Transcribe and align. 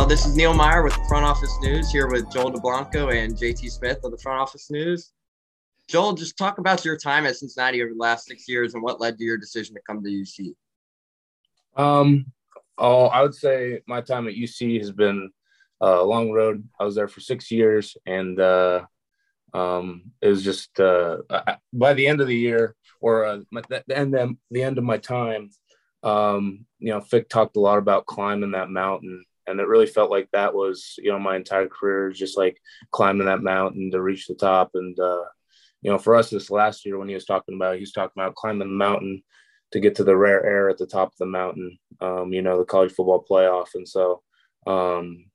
Well, 0.00 0.08
this 0.08 0.24
is 0.24 0.34
Neil 0.34 0.54
Meyer 0.54 0.82
with 0.82 0.94
the 0.94 1.04
Front 1.04 1.26
Office 1.26 1.54
News 1.60 1.90
here 1.90 2.08
with 2.08 2.32
Joel 2.32 2.50
Dublanko 2.50 3.14
and 3.14 3.36
JT 3.36 3.70
Smith 3.70 3.98
of 4.02 4.10
the 4.10 4.16
Front 4.16 4.40
Office 4.40 4.70
News. 4.70 5.12
Joel, 5.88 6.14
just 6.14 6.38
talk 6.38 6.56
about 6.56 6.86
your 6.86 6.96
time 6.96 7.26
at 7.26 7.36
Cincinnati 7.36 7.82
over 7.82 7.92
the 7.92 7.98
last 7.98 8.24
six 8.24 8.48
years 8.48 8.72
and 8.72 8.82
what 8.82 8.98
led 8.98 9.18
to 9.18 9.24
your 9.24 9.36
decision 9.36 9.74
to 9.74 9.80
come 9.86 10.02
to 10.02 10.08
UC. 10.08 10.54
Um, 11.76 12.32
oh, 12.78 13.08
I 13.08 13.20
would 13.20 13.34
say 13.34 13.82
my 13.86 14.00
time 14.00 14.26
at 14.26 14.36
UC 14.36 14.78
has 14.78 14.90
been 14.90 15.28
a 15.82 16.02
long 16.02 16.30
road. 16.30 16.66
I 16.80 16.84
was 16.84 16.94
there 16.94 17.06
for 17.06 17.20
six 17.20 17.50
years, 17.50 17.94
and 18.06 18.40
uh, 18.40 18.86
um, 19.52 20.12
it 20.22 20.28
was 20.28 20.42
just 20.42 20.80
uh, 20.80 21.18
by 21.74 21.92
the 21.92 22.08
end 22.08 22.22
of 22.22 22.26
the 22.26 22.38
year 22.38 22.74
or 23.02 23.26
uh, 23.26 23.40
the, 23.52 23.84
end 23.94 24.14
the 24.50 24.62
end 24.62 24.78
of 24.78 24.84
my 24.84 24.96
time, 24.96 25.50
um, 26.02 26.64
you 26.78 26.88
know, 26.88 27.02
Fick 27.02 27.28
talked 27.28 27.56
a 27.56 27.60
lot 27.60 27.76
about 27.76 28.06
climbing 28.06 28.52
that 28.52 28.70
mountain 28.70 29.26
and 29.46 29.60
it 29.60 29.66
really 29.66 29.86
felt 29.86 30.10
like 30.10 30.28
that 30.32 30.54
was 30.54 30.94
you 30.98 31.10
know 31.10 31.18
my 31.18 31.36
entire 31.36 31.68
career 31.68 32.10
just 32.10 32.36
like 32.36 32.58
climbing 32.90 33.26
that 33.26 33.42
mountain 33.42 33.90
to 33.90 34.00
reach 34.00 34.26
the 34.26 34.34
top. 34.34 34.70
And 34.74 34.98
uh, 34.98 35.24
you 35.82 35.90
know 35.90 35.98
for 35.98 36.14
us 36.14 36.30
this 36.30 36.50
last 36.50 36.84
year 36.84 36.98
when 36.98 37.08
he 37.08 37.14
was 37.14 37.24
talking 37.24 37.54
about 37.54 37.74
he 37.74 37.80
was 37.80 37.92
talking 37.92 38.20
about 38.20 38.34
climbing 38.34 38.60
the 38.60 38.64
mountain 38.66 39.22
to 39.72 39.80
get 39.80 39.94
to 39.96 40.04
the 40.04 40.16
rare 40.16 40.44
air 40.44 40.68
at 40.68 40.78
the 40.78 40.86
top 40.86 41.08
of 41.08 41.18
the 41.18 41.26
mountain 41.26 41.78
um, 42.00 42.32
you 42.32 42.42
know 42.42 42.58
the 42.58 42.64
college 42.64 42.92
football 42.92 43.24
playoff. 43.28 43.68
And 43.74 43.88
so 43.88 44.22
um, 44.66 45.26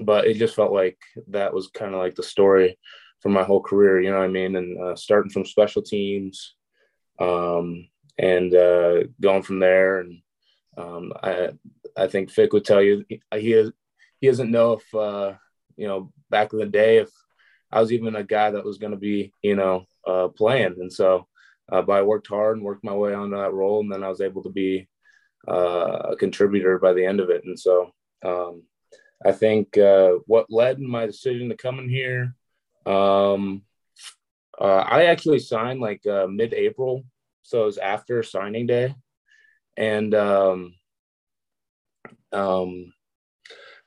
but 0.00 0.26
it 0.26 0.34
just 0.34 0.54
felt 0.54 0.72
like 0.72 0.98
that 1.28 1.52
was 1.52 1.68
kind 1.68 1.94
of 1.94 2.00
like 2.00 2.14
the 2.14 2.22
story 2.22 2.78
for 3.20 3.30
my 3.30 3.42
whole 3.42 3.62
career 3.62 4.00
you 4.00 4.10
know 4.10 4.18
what 4.18 4.24
i 4.24 4.28
mean? 4.28 4.56
And 4.56 4.80
uh, 4.80 4.96
starting 4.96 5.30
from 5.30 5.44
special 5.44 5.82
teams 5.82 6.54
um, 7.18 7.88
and 8.18 8.54
uh, 8.54 9.04
going 9.20 9.42
from 9.42 9.58
there. 9.58 10.00
And 10.00 10.22
um, 10.76 11.12
I 11.22 11.50
I 11.98 12.06
think 12.06 12.30
Fick 12.30 12.52
would 12.52 12.64
tell 12.64 12.82
you 12.82 13.04
he 13.08 13.70
he 14.20 14.26
doesn't 14.26 14.50
know 14.50 14.72
if 14.72 14.94
uh, 14.94 15.34
you 15.76 15.86
know 15.86 16.12
back 16.30 16.52
in 16.52 16.58
the 16.58 16.66
day 16.66 16.98
if 16.98 17.10
I 17.70 17.80
was 17.80 17.92
even 17.92 18.16
a 18.16 18.24
guy 18.24 18.50
that 18.50 18.64
was 18.64 18.78
going 18.78 18.92
to 18.92 18.98
be 18.98 19.32
you 19.42 19.56
know 19.56 19.84
uh, 20.06 20.28
playing, 20.28 20.76
and 20.78 20.92
so 20.92 21.26
uh, 21.70 21.82
but 21.82 21.92
I 21.92 22.02
worked 22.02 22.28
hard 22.28 22.56
and 22.56 22.64
worked 22.64 22.84
my 22.84 22.94
way 22.94 23.12
onto 23.14 23.36
that 23.36 23.52
role, 23.52 23.80
and 23.80 23.92
then 23.92 24.02
I 24.02 24.08
was 24.08 24.20
able 24.20 24.42
to 24.44 24.50
be 24.50 24.88
uh, 25.46 26.10
a 26.10 26.16
contributor 26.16 26.78
by 26.78 26.92
the 26.92 27.04
end 27.04 27.20
of 27.20 27.30
it, 27.30 27.44
and 27.44 27.58
so 27.58 27.92
um, 28.24 28.62
I 29.24 29.32
think 29.32 29.76
uh, 29.76 30.12
what 30.26 30.46
led 30.50 30.80
my 30.80 31.06
decision 31.06 31.48
to 31.48 31.56
come 31.56 31.78
in 31.78 31.88
here. 31.88 32.34
Um, 32.86 33.62
uh, 34.60 34.84
I 34.86 35.04
actually 35.04 35.38
signed 35.38 35.80
like 35.80 36.04
uh, 36.06 36.26
mid-April, 36.26 37.04
so 37.42 37.62
it 37.62 37.66
was 37.66 37.78
after 37.78 38.22
signing 38.22 38.66
day, 38.66 38.94
and 39.76 40.14
um, 40.14 40.74
um, 42.32 42.92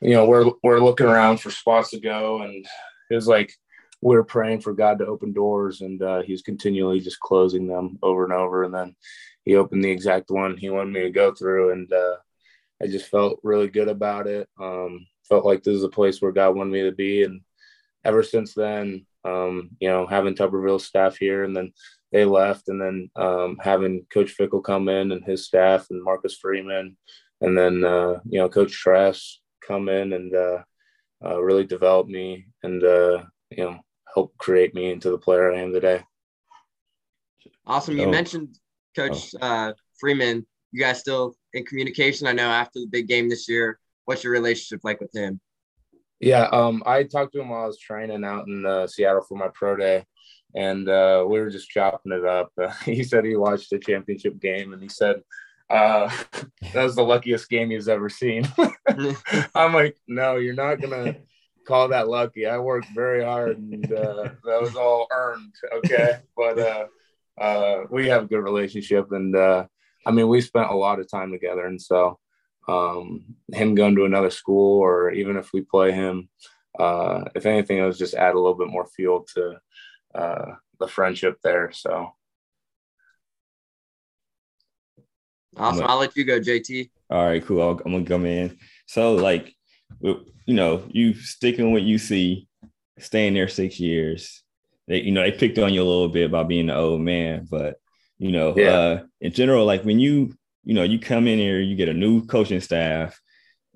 you 0.02 0.12
know, 0.16 0.26
we're 0.26 0.52
we're 0.64 0.80
looking 0.80 1.06
around 1.06 1.38
for 1.38 1.52
spots 1.52 1.92
to 1.92 2.00
go, 2.00 2.42
and 2.42 2.66
it 3.10 3.16
was 3.16 3.28
like 3.28 3.54
we 4.02 4.16
are 4.16 4.24
praying 4.24 4.62
for 4.62 4.74
God 4.74 5.00
to 5.00 5.06
open 5.06 5.32
doors, 5.32 5.82
and 5.82 6.02
uh, 6.02 6.22
He's 6.22 6.42
continually 6.42 7.00
just 7.00 7.20
closing 7.20 7.68
them 7.68 8.00
over 8.02 8.24
and 8.24 8.34
over. 8.34 8.64
And 8.64 8.74
then 8.74 8.96
He 9.46 9.56
opened 9.56 9.84
the 9.84 9.92
exact 9.92 10.32
one 10.32 10.58
He 10.58 10.70
wanted 10.70 10.94
me 10.94 11.02
to 11.02 11.12
go 11.12 11.34
through, 11.34 11.72
and 11.72 11.92
uh, 11.94 12.16
I 12.82 12.88
just 12.88 13.10
felt 13.10 13.40
really 13.44 13.68
good 13.68 13.88
about 13.88 14.28
it. 14.28 14.50
Um, 14.60 15.06
felt 15.30 15.46
like 15.46 15.64
this 15.64 15.76
is 15.76 15.84
a 15.84 15.90
place 15.90 16.22
where 16.22 16.32
God 16.32 16.56
wanted 16.56 16.74
me 16.74 16.84
to 16.84 16.92
be, 16.92 17.24
and 17.24 17.42
ever 18.04 18.24
since 18.24 18.56
then, 18.56 19.06
um, 19.24 19.70
you 19.80 19.88
know, 19.88 20.08
having 20.08 20.34
Tuberville 20.34 20.82
staff 20.82 21.18
here, 21.18 21.44
and 21.44 21.56
then 21.56 21.74
they 22.12 22.26
left, 22.26 22.70
and 22.70 22.82
then 22.82 23.10
um, 23.16 23.58
having 23.62 24.06
Coach 24.12 24.36
Fickell 24.36 24.64
come 24.64 24.90
in 24.90 25.12
and 25.12 25.24
his 25.24 25.46
staff, 25.46 25.88
and 25.92 26.04
Marcus 26.04 26.36
Freeman, 26.36 26.98
and 27.42 27.58
then 27.58 27.84
uh, 27.84 28.20
you 28.26 28.40
know 28.40 28.50
Coach 28.50 28.72
Trask 28.72 29.38
come 29.66 29.90
in 29.90 30.14
and 30.14 30.34
uh, 30.34 30.60
uh, 31.24 31.42
really 31.42 31.66
develop 31.66 32.08
me 32.08 32.46
and 32.64 32.84
uh, 32.84 33.24
you 33.50 33.64
know 33.64 33.80
help 34.14 34.38
create 34.38 34.74
me 34.74 34.92
into 34.92 35.10
the 35.10 35.18
player 35.18 35.52
I 35.52 35.60
am 35.60 35.74
today. 35.74 36.04
Awesome. 37.66 37.98
You 37.98 38.06
oh. 38.06 38.12
mentioned 38.12 38.58
Coach 38.96 39.34
oh. 39.42 39.48
Uh, 39.48 39.74
Freeman. 40.00 40.46
You 40.72 40.80
guys 40.80 41.00
still 41.00 41.36
in 41.54 41.66
communication? 41.66 42.28
I 42.28 42.32
know 42.32 42.50
after 42.50 42.80
the 42.80 42.88
big 42.88 43.08
game 43.08 43.30
this 43.30 43.50
year. 43.50 43.78
What's 44.06 44.24
your 44.24 44.34
relationship 44.34 44.82
like 44.84 45.00
with 45.00 45.14
him? 45.14 45.40
Yeah, 46.20 46.44
um, 46.52 46.84
I 46.86 47.04
talked 47.04 47.34
to 47.34 47.42
him 47.42 47.50
while 47.50 47.64
I 47.64 47.68
was 47.68 47.80
training 47.80 48.24
out 48.24 48.48
in 48.48 48.66
uh, 48.66 48.88
Seattle 48.88 49.26
for 49.28 49.38
my 49.38 49.50
pro 49.54 49.76
day, 49.76 50.06
and 50.56 50.88
uh, 50.88 51.26
we 51.28 51.40
were 51.40 51.50
just 51.50 51.70
chopping 51.70 52.12
it 52.12 52.26
up. 52.26 52.52
he 52.86 53.04
said 53.04 53.26
he 53.26 53.36
watched 53.36 53.70
the 53.70 53.80
championship 53.80 54.40
game, 54.40 54.74
and 54.74 54.82
he 54.82 54.90
said 54.90 55.22
uh, 55.72 56.12
that 56.74 56.84
was 56.84 56.96
the 56.96 57.04
luckiest 57.04 57.50
game 57.50 57.70
he's 57.70 57.88
ever 57.88 58.10
seen. 58.10 58.48
I'm 59.56 59.74
like, 59.74 59.98
no, 60.08 60.36
you're 60.36 60.54
not 60.54 60.82
gonna 60.82 61.16
call 61.66 61.88
that 61.90 62.08
lucky. 62.08 62.46
I 62.46 62.58
worked 62.58 62.88
very 62.94 63.24
hard, 63.24 63.58
and 63.58 63.86
uh, 63.92 64.30
that 64.44 64.62
was 64.62 64.76
all 64.76 65.08
earned. 65.12 65.54
Okay, 65.78 66.20
but 66.36 66.60
uh, 66.60 66.86
uh, 67.40 67.84
we 67.90 68.10
have 68.10 68.24
a 68.24 68.28
good 68.28 68.42
relationship, 68.42 69.12
and 69.12 69.36
uh, 69.36 69.66
I 70.06 70.12
mean, 70.12 70.28
we 70.28 70.42
spent 70.42 70.70
a 70.70 70.76
lot 70.76 71.00
of 71.00 71.10
time 71.10 71.32
together, 71.32 71.66
and 71.66 71.82
so 71.82 72.20
um, 72.68 73.24
him 73.54 73.76
going 73.76 73.96
to 73.96 74.06
another 74.06 74.30
school, 74.30 74.80
or 74.80 75.12
even 75.12 75.38
if 75.38 75.52
we 75.54 75.62
play 75.62 75.92
him, 75.92 76.30
uh, 76.78 77.24
if 77.36 77.46
anything, 77.46 77.78
it 77.78 77.86
was 77.86 77.98
just 77.98 78.14
add 78.14 78.34
a 78.34 78.40
little 78.40 78.58
bit 78.58 78.68
more 78.68 78.86
fuel 78.86 79.26
to 79.36 79.56
uh, 80.16 80.52
the 80.80 80.88
friendship 80.88 81.38
there. 81.44 81.72
So 81.72 82.14
Awesome. 85.58 85.86
I'll 85.88 86.00
let 86.00 86.16
you 86.16 86.24
go, 86.24 86.40
JT. 86.40 86.90
All 87.10 87.26
right, 87.26 87.46
cool. 87.46 87.62
i 87.62 87.70
am 87.70 87.78
gonna 87.78 88.06
come 88.06 88.26
in. 88.26 88.58
So, 88.86 89.16
like, 89.16 89.54
you 90.02 90.24
know, 90.48 90.84
you 90.90 91.14
sticking 91.14 91.72
with 91.72 91.84
UC, 91.84 92.48
staying 93.00 93.34
there 93.34 93.48
six 93.48 93.80
years. 93.80 94.44
They, 94.88 95.02
you 95.02 95.12
know, 95.12 95.22
they 95.22 95.32
picked 95.32 95.58
on 95.60 95.74
you 95.74 95.82
a 95.82 95.84
little 95.84 96.10
bit 96.10 96.32
by 96.32 96.44
being 96.44 96.70
an 96.70 96.76
old 96.76 97.02
man, 97.02 97.48
but 97.50 97.76
you 98.18 98.32
know, 98.32 98.54
yeah. 98.56 98.70
uh, 98.70 99.04
in 99.20 99.32
general, 99.34 99.66
like 99.66 99.84
when 99.84 100.00
you, 100.00 100.34
you 100.64 100.74
know, 100.74 100.84
you 100.84 101.00
come 101.00 101.28
in 101.28 101.40
here, 101.40 101.60
you 101.60 101.76
get 101.76 101.90
a 101.90 101.94
new 101.94 102.26
coaching 102.26 102.62
staff, 102.62 103.20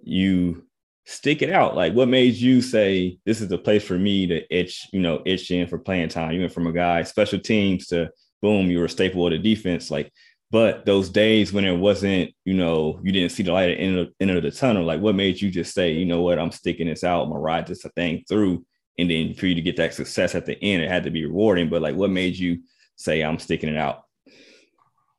you 0.03 0.65
stick 1.05 1.41
it 1.41 1.51
out. 1.51 1.75
Like, 1.75 1.93
what 1.93 2.07
made 2.07 2.35
you 2.35 2.61
say 2.61 3.17
this 3.25 3.41
is 3.41 3.47
the 3.47 3.57
place 3.57 3.83
for 3.83 3.97
me 3.97 4.27
to 4.27 4.55
itch, 4.55 4.87
you 4.93 4.99
know, 4.99 5.21
itch 5.25 5.49
in 5.51 5.67
for 5.67 5.79
playing 5.79 6.09
time? 6.09 6.33
You 6.33 6.41
went 6.41 6.53
from 6.53 6.67
a 6.67 6.73
guy 6.73 7.03
special 7.03 7.39
teams 7.39 7.87
to 7.87 8.09
boom, 8.41 8.69
you 8.69 8.79
were 8.79 8.85
a 8.85 8.89
staple 8.89 9.25
of 9.25 9.31
the 9.31 9.39
defense. 9.39 9.89
Like, 9.89 10.11
but 10.51 10.85
those 10.85 11.09
days 11.09 11.51
when 11.51 11.65
it 11.65 11.75
wasn't, 11.75 12.31
you 12.45 12.53
know, 12.53 12.99
you 13.03 13.11
didn't 13.11 13.31
see 13.31 13.43
the 13.43 13.51
light 13.51 13.71
at 13.71 13.77
the 13.77 13.83
end 13.83 13.97
of, 13.97 14.09
end 14.19 14.31
of 14.31 14.43
the 14.43 14.51
tunnel, 14.51 14.83
like 14.83 15.01
what 15.01 15.15
made 15.15 15.41
you 15.41 15.49
just 15.49 15.73
say, 15.73 15.91
you 15.91 16.05
know 16.05 16.21
what, 16.21 16.39
I'm 16.39 16.51
sticking 16.51 16.87
this 16.87 17.03
out, 17.03 17.23
I'm 17.23 17.29
gonna 17.29 17.39
ride 17.39 17.67
this 17.67 17.85
thing 17.95 18.23
through. 18.27 18.65
And 18.97 19.09
then 19.09 19.33
for 19.33 19.47
you 19.47 19.55
to 19.55 19.61
get 19.61 19.75
that 19.77 19.93
success 19.93 20.35
at 20.35 20.45
the 20.45 20.57
end, 20.63 20.81
it 20.81 20.89
had 20.89 21.03
to 21.03 21.11
be 21.11 21.25
rewarding. 21.25 21.69
But 21.69 21.81
like 21.81 21.95
what 21.95 22.09
made 22.09 22.37
you 22.37 22.61
say 22.95 23.21
I'm 23.21 23.39
sticking 23.39 23.69
it 23.69 23.77
out? 23.77 24.03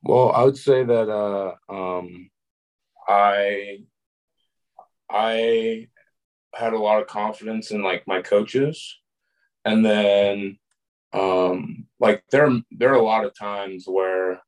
Well, 0.02 0.30
I 0.32 0.44
would 0.44 0.56
say 0.56 0.84
that 0.84 1.10
uh 1.10 1.54
um 1.68 2.30
I 3.08 3.80
I 5.10 5.88
had 6.54 6.72
a 6.72 6.78
lot 6.78 7.02
of 7.02 7.08
confidence 7.08 7.70
in 7.72 7.82
like 7.82 8.06
my 8.06 8.22
coaches. 8.22 8.98
And 9.64 9.84
then 9.84 10.58
um 11.12 11.86
like 11.98 12.22
there 12.30 12.48
there 12.70 12.90
are 12.90 12.94
a 12.94 13.02
lot 13.02 13.24
of 13.24 13.36
times 13.36 13.84
where 13.86 14.40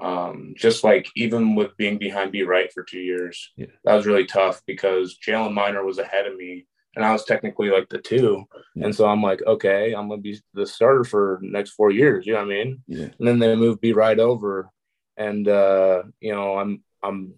um, 0.00 0.54
just 0.56 0.82
like 0.82 1.08
even 1.16 1.54
with 1.54 1.76
being 1.76 1.98
behind 1.98 2.32
B 2.32 2.42
right 2.42 2.72
for 2.72 2.82
two 2.82 3.00
years, 3.00 3.52
yeah. 3.56 3.66
that 3.84 3.94
was 3.94 4.06
really 4.06 4.26
tough 4.26 4.62
because 4.66 5.18
Jalen 5.24 5.52
Miner 5.52 5.84
was 5.84 5.98
ahead 5.98 6.26
of 6.26 6.36
me 6.36 6.66
and 6.96 7.04
I 7.04 7.12
was 7.12 7.24
technically 7.24 7.70
like 7.70 7.88
the 7.88 7.98
two. 7.98 8.44
Yeah. 8.74 8.86
And 8.86 8.94
so 8.94 9.06
I'm 9.06 9.22
like, 9.22 9.42
okay, 9.46 9.92
I'm 9.92 10.08
gonna 10.08 10.20
be 10.20 10.40
the 10.54 10.66
starter 10.66 11.04
for 11.04 11.38
next 11.42 11.70
four 11.70 11.90
years. 11.90 12.26
You 12.26 12.34
know 12.34 12.40
what 12.40 12.46
I 12.46 12.48
mean? 12.48 12.82
Yeah. 12.86 13.08
And 13.18 13.28
then 13.28 13.38
they 13.38 13.54
moved 13.54 13.80
B 13.80 13.92
right 13.92 14.18
over, 14.18 14.70
and 15.16 15.46
uh, 15.46 16.02
you 16.20 16.32
know, 16.32 16.58
I'm 16.58 16.82
I'm 17.02 17.34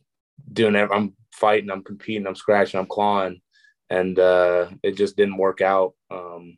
doing 0.53 0.75
it. 0.75 0.88
I'm 0.93 1.15
fighting. 1.32 1.70
I'm 1.70 1.85
competing. 1.85 2.26
I'm 2.26 2.35
scratching. 2.35 2.81
I'm 2.81 2.87
clawing, 2.87 3.41
and 3.91 4.19
uh, 4.19 4.69
it 4.82 4.97
just 4.97 5.17
didn't 5.17 5.37
work 5.37 5.61
out 5.61 5.94
um, 6.11 6.56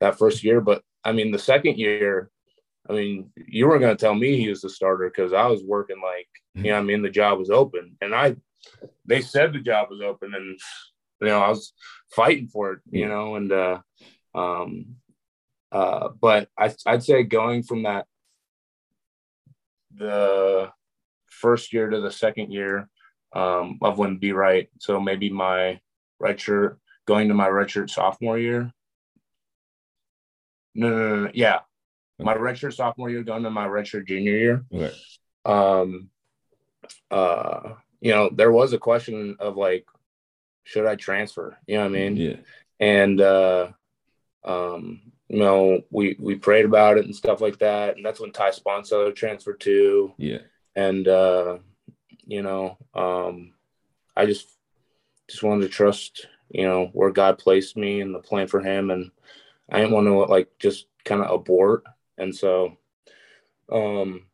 that 0.00 0.18
first 0.18 0.44
year. 0.44 0.60
But 0.60 0.82
I 1.02 1.12
mean, 1.12 1.30
the 1.30 1.38
second 1.38 1.78
year, 1.78 2.30
I 2.88 2.92
mean, 2.92 3.30
you 3.36 3.66
weren't 3.66 3.80
going 3.80 3.96
to 3.96 4.00
tell 4.00 4.14
me 4.14 4.36
he 4.36 4.48
was 4.48 4.60
the 4.60 4.68
starter 4.68 5.08
because 5.08 5.32
I 5.32 5.46
was 5.46 5.62
working 5.62 6.02
like, 6.02 6.28
you 6.54 6.70
know, 6.70 6.78
I 6.78 6.82
mean, 6.82 7.02
the 7.02 7.10
job 7.10 7.38
was 7.38 7.50
open, 7.50 7.96
and 8.00 8.14
I, 8.14 8.36
they 9.06 9.20
said 9.20 9.52
the 9.52 9.60
job 9.60 9.88
was 9.90 10.00
open, 10.00 10.34
and 10.34 10.58
you 11.20 11.28
know, 11.28 11.40
I 11.40 11.48
was 11.48 11.72
fighting 12.10 12.48
for 12.48 12.72
it, 12.72 12.80
you 12.90 13.08
know, 13.08 13.36
and 13.36 13.50
uh, 13.50 13.80
um, 14.34 14.96
uh, 15.72 16.08
but 16.20 16.48
I, 16.58 16.74
I'd 16.86 17.02
say 17.02 17.22
going 17.22 17.62
from 17.62 17.84
that 17.84 18.06
the 19.96 20.70
first 21.26 21.72
year 21.72 21.88
to 21.88 22.00
the 22.00 22.10
second 22.10 22.52
year 22.52 22.88
um, 23.32 23.78
of 23.82 23.98
when 23.98 24.18
be 24.18 24.32
right, 24.32 24.68
so 24.78 25.00
maybe 25.00 25.30
my 25.30 25.80
right 26.20 26.38
shirt 26.38 26.78
going 27.06 27.28
to 27.28 27.34
my 27.34 27.48
redshirt 27.48 27.90
sophomore 27.90 28.38
year. 28.38 28.72
No, 30.74 30.88
no, 30.88 30.96
no, 30.96 31.24
no, 31.24 31.30
yeah, 31.34 31.60
my 32.24 32.34
redshirt 32.34 32.74
sophomore 32.74 33.10
year 33.10 33.22
going 33.22 33.42
to 33.42 33.50
my 33.50 33.66
redshirt 33.66 34.06
junior 34.06 34.36
year. 34.36 34.64
Okay. 34.72 34.94
Um, 35.44 36.08
uh, 37.10 37.74
you 38.00 38.10
know, 38.10 38.30
there 38.32 38.52
was 38.52 38.72
a 38.72 38.78
question 38.78 39.36
of 39.38 39.56
like, 39.56 39.86
should 40.64 40.86
I 40.86 40.96
transfer? 40.96 41.56
You 41.66 41.76
know 41.76 41.82
what 41.82 41.86
I 41.86 41.92
mean? 41.92 42.16
Yeah. 42.16 42.36
And 42.80 43.20
uh, 43.20 43.68
um, 44.44 45.00
you 45.28 45.38
know, 45.38 45.82
we 45.90 46.16
we 46.18 46.34
prayed 46.34 46.64
about 46.64 46.98
it 46.98 47.04
and 47.04 47.14
stuff 47.14 47.40
like 47.40 47.58
that, 47.58 47.96
and 47.96 48.04
that's 48.04 48.20
when 48.20 48.32
Ty 48.32 48.50
Sponsor 48.52 49.12
transferred 49.12 49.60
to. 49.60 50.12
Yeah. 50.16 50.38
And 50.74 51.06
uh, 51.06 51.58
you 52.26 52.42
know, 52.42 52.78
um, 52.94 53.52
I 54.16 54.26
just 54.26 54.48
just 55.28 55.42
wanted 55.42 55.62
to 55.62 55.68
trust, 55.68 56.26
you 56.50 56.64
know, 56.64 56.90
where 56.92 57.10
God 57.10 57.38
placed 57.38 57.76
me 57.76 58.00
and 58.00 58.14
the 58.14 58.18
plan 58.18 58.46
for 58.46 58.60
Him, 58.60 58.90
and 58.90 59.10
I 59.70 59.78
didn't 59.78 59.92
want 59.92 60.06
to 60.06 60.14
like 60.32 60.48
just 60.58 60.86
kind 61.04 61.22
of 61.22 61.30
abort, 61.30 61.84
and 62.18 62.34
so, 62.34 62.76
um, 63.70 64.26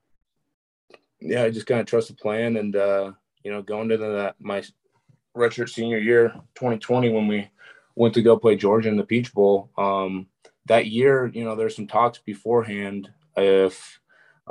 yeah, 1.21 1.45
I 1.45 1.51
just 1.51 1.67
kind 1.67 1.81
of 1.81 1.87
trust 1.87 2.09
the 2.09 2.15
plan, 2.15 2.57
and 2.57 2.75
uh, 2.77 3.13
you 3.45 3.51
know, 3.51 3.63
going 3.63 3.91
into 3.91 4.07
that 4.07 4.37
my 4.39 4.63
redshirt 5.37 5.71
senior 5.71 5.99
year, 5.99 6.31
2020, 6.55 7.11
when 7.11 7.29
we 7.29 7.49
went 7.95 8.15
to 8.15 8.23
go 8.23 8.39
play 8.39 8.57
Georgia 8.57 8.89
in 8.89 8.97
the 8.97 9.05
Peach 9.05 9.33
Bowl. 9.33 9.71
Um, 9.77 10.27
that 10.67 10.87
year, 10.87 11.31
you 11.35 11.45
know, 11.45 11.57
there's 11.57 11.77
some 11.77 11.87
talks 11.87 12.19
beforehand 12.19 13.11
if 13.37 14.01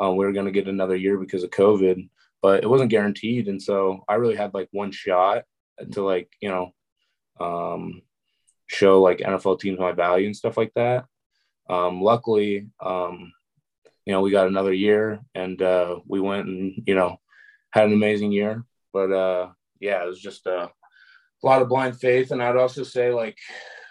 uh, 0.01 0.11
we 0.11 0.25
were 0.25 0.33
going 0.33 0.45
to 0.45 0.51
get 0.51 0.67
another 0.67 0.95
year 0.95 1.17
because 1.17 1.43
of 1.43 1.49
COVID, 1.51 2.09
but 2.41 2.63
it 2.63 2.69
wasn't 2.69 2.91
guaranteed. 2.91 3.47
And 3.47 3.61
so 3.61 4.03
I 4.07 4.15
really 4.15 4.35
had 4.35 4.53
like 4.53 4.69
one 4.71 4.91
shot 4.91 5.43
to 5.91 6.03
like, 6.03 6.31
you 6.41 6.49
know, 6.49 6.73
um, 7.39 8.01
show 8.67 9.01
like 9.01 9.19
NFL 9.19 9.59
teams 9.59 9.79
my 9.79 9.91
value 9.91 10.27
and 10.27 10.35
stuff 10.35 10.57
like 10.57 10.73
that. 10.75 11.05
Um, 11.69 12.01
luckily, 12.01 12.67
um, 12.83 13.31
you 14.05 14.13
know, 14.13 14.21
we 14.21 14.31
got 14.31 14.47
another 14.47 14.73
year 14.73 15.19
and 15.35 15.61
uh, 15.61 15.99
we 16.07 16.19
went 16.19 16.47
and, 16.47 16.83
you 16.85 16.95
know, 16.95 17.19
had 17.71 17.85
an 17.85 17.93
amazing 17.93 18.31
year. 18.31 18.63
But 18.91 19.11
uh, 19.11 19.49
yeah, 19.79 20.03
it 20.03 20.07
was 20.07 20.19
just 20.19 20.47
a 20.47 20.71
lot 21.43 21.61
of 21.61 21.69
blind 21.69 21.99
faith. 21.99 22.31
And 22.31 22.41
I'd 22.41 22.57
also 22.57 22.83
say 22.83 23.11
like 23.11 23.37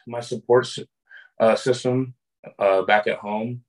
my 0.07 0.21
support 0.21 0.69
uh, 1.39 1.55
system 1.55 2.15
uh, 2.59 2.83
back 2.83 3.07
at 3.07 3.19
home. 3.19 3.63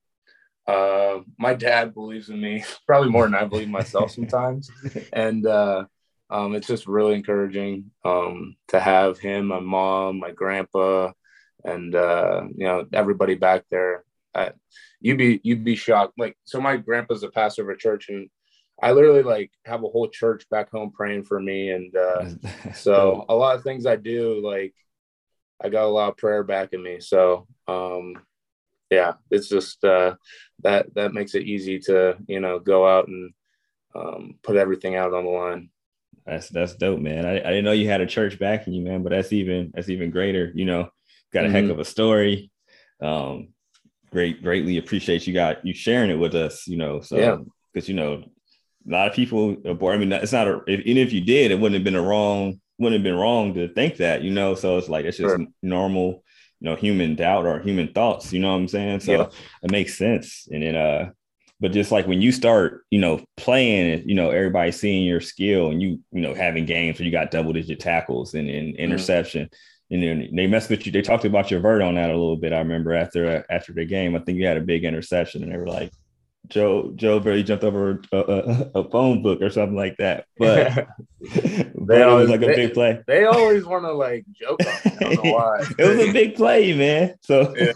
Uh, 0.68 1.22
my 1.38 1.54
dad 1.54 1.94
believes 1.94 2.30
in 2.30 2.40
me 2.40 2.64
probably 2.86 3.10
more 3.10 3.26
than 3.26 3.36
I 3.36 3.46
believe 3.46 3.70
myself 3.70 4.12
sometimes, 4.12 4.70
and 5.14 5.46
uh, 5.48 5.86
um, 6.30 6.54
it's 6.54 6.68
just 6.68 6.86
really 6.86 7.16
encouraging 7.16 7.90
um, 8.06 8.56
to 8.68 8.80
have 8.80 9.18
him, 9.18 9.48
my 9.48 9.60
mom, 9.60 10.20
my 10.20 10.30
grandpa, 10.30 11.12
and 11.64 11.96
uh, 11.96 12.44
you 12.56 12.66
know 12.66 12.86
everybody 12.94 13.36
back 13.36 13.66
there. 13.70 14.04
I, 14.36 14.52
you'd 15.02 15.18
be 15.18 15.42
you'd 15.44 15.64
be 15.64 15.76
shocked. 15.76 16.14
Like 16.18 16.38
so, 16.44 16.62
my 16.62 16.78
grandpa's 16.78 17.24
a 17.24 17.30
pastor 17.30 17.64
of 17.64 17.76
a 17.76 17.80
church, 17.80 18.10
and 18.10 18.30
I 18.82 18.92
literally 18.92 19.24
like 19.24 19.52
have 19.66 19.84
a 19.84 19.88
whole 19.88 20.08
church 20.08 20.46
back 20.50 20.72
home 20.72 20.92
praying 20.92 21.24
for 21.24 21.40
me, 21.40 21.72
and 21.72 21.96
uh, 21.96 22.26
so 22.76 23.26
a 23.30 23.36
lot 23.36 23.56
of 23.56 23.64
things 23.64 23.86
I 23.86 23.96
do, 23.96 24.42
like 24.44 24.74
I 25.62 25.70
got 25.70 25.86
a 25.86 25.88
lot 25.88 26.10
of 26.10 26.18
prayer 26.18 26.44
backing 26.44 26.84
me. 26.84 27.00
So 27.00 27.48
um, 27.68 28.16
yeah, 28.90 29.14
it's 29.30 29.50
just 29.50 29.84
uh, 29.84 30.16
that 30.64 30.94
that 30.96 31.14
makes 31.14 31.36
it 31.36 31.44
easy 31.44 31.80
to 31.80 32.18
you 32.28 32.40
know 32.40 32.60
go 32.60 32.88
out 32.88 33.08
and 33.08 33.34
um, 33.96 34.36
put 34.44 34.56
everything 34.56 34.96
out 34.96 35.14
on 35.14 35.26
the 35.26 35.32
line. 35.32 35.70
That's 36.26 36.50
that's 36.50 36.76
dope, 36.76 37.00
man. 37.00 37.26
I, 37.26 37.38
I 37.38 37.50
didn't 37.50 37.66
know 37.66 37.72
you 37.72 37.90
had 37.90 38.02
a 38.02 38.08
church 38.08 38.40
backing 38.40 38.74
you, 38.74 38.84
man. 38.84 39.04
But 39.04 39.12
that's 39.12 39.34
even 39.34 39.72
that's 39.74 39.90
even 39.90 40.12
greater. 40.12 40.52
You 40.54 40.66
know, 40.66 40.90
got 41.34 41.46
a 41.46 41.48
mm-hmm. 41.48 41.56
heck 41.56 41.72
of 41.72 41.80
a 41.80 41.86
story. 41.86 42.52
Um, 43.02 43.50
great, 44.12 44.42
greatly 44.44 44.78
appreciate 44.78 45.28
you 45.28 45.34
got 45.34 45.66
you 45.66 45.74
sharing 45.74 46.10
it 46.10 46.20
with 46.20 46.36
us. 46.36 46.68
You 46.68 46.78
know, 46.78 47.02
so 47.02 47.18
yeah, 47.18 47.38
because 47.74 47.88
you 47.88 47.96
know 47.96 48.24
a 48.88 48.92
lot 48.92 49.08
of 49.08 49.14
people 49.14 49.58
abort. 49.66 49.96
I 49.96 49.98
mean, 49.98 50.12
it's 50.12 50.32
not 50.32 50.48
a. 50.48 50.62
If, 50.68 50.82
even 50.82 51.02
if 51.02 51.14
you 51.14 51.22
did, 51.22 51.52
it 51.52 51.60
wouldn't 51.60 51.76
have 51.76 51.84
been 51.84 51.96
a 51.96 52.02
wrong. 52.02 52.60
Wouldn't 52.78 53.00
have 53.00 53.04
been 53.04 53.20
wrong 53.20 53.54
to 53.56 53.68
think 53.74 53.98
that, 53.98 54.22
you 54.22 54.32
know. 54.32 54.56
So 54.56 54.78
it's 54.78 54.90
like 54.90 55.06
it's 55.06 55.18
just 55.18 55.36
sure. 55.36 55.46
normal, 55.62 56.24
you 56.62 56.70
know, 56.70 56.76
human 56.76 57.16
doubt 57.16 57.46
or 57.46 57.60
human 57.60 57.92
thoughts. 57.92 58.32
You 58.32 58.40
know 58.40 58.52
what 58.52 58.60
I'm 58.60 58.68
saying? 58.70 59.02
So 59.02 59.12
yeah. 59.12 59.28
it 59.64 59.72
makes 59.72 59.98
sense. 59.98 60.48
And 60.50 60.64
then, 60.64 60.76
uh, 60.76 61.10
but 61.60 61.74
just 61.74 61.92
like 61.92 62.08
when 62.08 62.22
you 62.22 62.32
start, 62.32 62.86
you 62.90 63.00
know, 63.00 63.22
playing, 63.36 64.08
you 64.08 64.16
know, 64.16 64.30
everybody 64.30 64.72
seeing 64.72 65.06
your 65.06 65.20
skill 65.20 65.72
and 65.72 65.82
you, 65.82 66.00
you 66.14 66.22
know, 66.22 66.34
having 66.34 66.66
games 66.66 66.98
where 66.98 67.06
you 67.06 67.12
got 67.12 67.32
double 67.32 67.52
digit 67.52 67.82
tackles 67.82 68.34
and, 68.34 68.50
and 68.50 68.74
mm-hmm. 68.74 68.82
interception. 68.84 69.46
Mm-hmm 69.46 69.56
and 69.92 70.04
then 70.04 70.30
they 70.34 70.48
messed 70.48 70.70
with 70.70 70.86
you. 70.86 70.92
They 70.92 71.02
talked 71.02 71.26
about 71.26 71.50
your 71.50 71.60
vert 71.60 71.82
on 71.82 71.96
that 71.96 72.10
a 72.10 72.14
little 72.14 72.38
bit. 72.38 72.54
I 72.54 72.60
remember 72.60 72.94
after 72.94 73.46
after 73.50 73.74
the 73.74 73.86
game, 73.86 74.16
I 74.16 74.20
think 74.20 74.38
you 74.38 74.46
had 74.46 74.58
a 74.58 74.62
big 74.62 74.86
interception, 74.86 75.44
and 75.44 75.52
they 75.52 75.58
were 75.58 75.68
like, 75.68 75.92
Joe 76.48 76.92
Joe 76.96 77.20
barely 77.20 77.44
jumped 77.44 77.64
over 77.64 78.02
a, 78.12 78.18
a, 78.18 78.72
a, 78.76 78.90
phone 78.90 79.22
book 79.22 79.42
or 79.42 79.50
something 79.50 79.76
like 79.76 79.98
that. 79.98 80.26
But, 80.38 80.88
they 81.22 82.02
always, 82.02 82.30
was 82.30 82.30
like 82.30 82.42
a 82.42 82.48
they, 82.48 82.56
big 82.56 82.74
play. 82.74 83.00
They 83.08 83.26
always 83.26 83.66
want 83.66 83.86
to 83.86 83.94
like 83.94 84.26
joke. 84.34 84.60
On 84.62 84.68
I 84.68 84.90
don't 85.00 85.24
know 85.24 85.32
why. 85.34 85.66
it 85.78 85.88
was 85.88 86.00
a 86.00 86.12
big 86.12 86.36
play, 86.36 86.74
man. 86.74 87.16
So 87.22 87.56
yeah. 87.56 87.74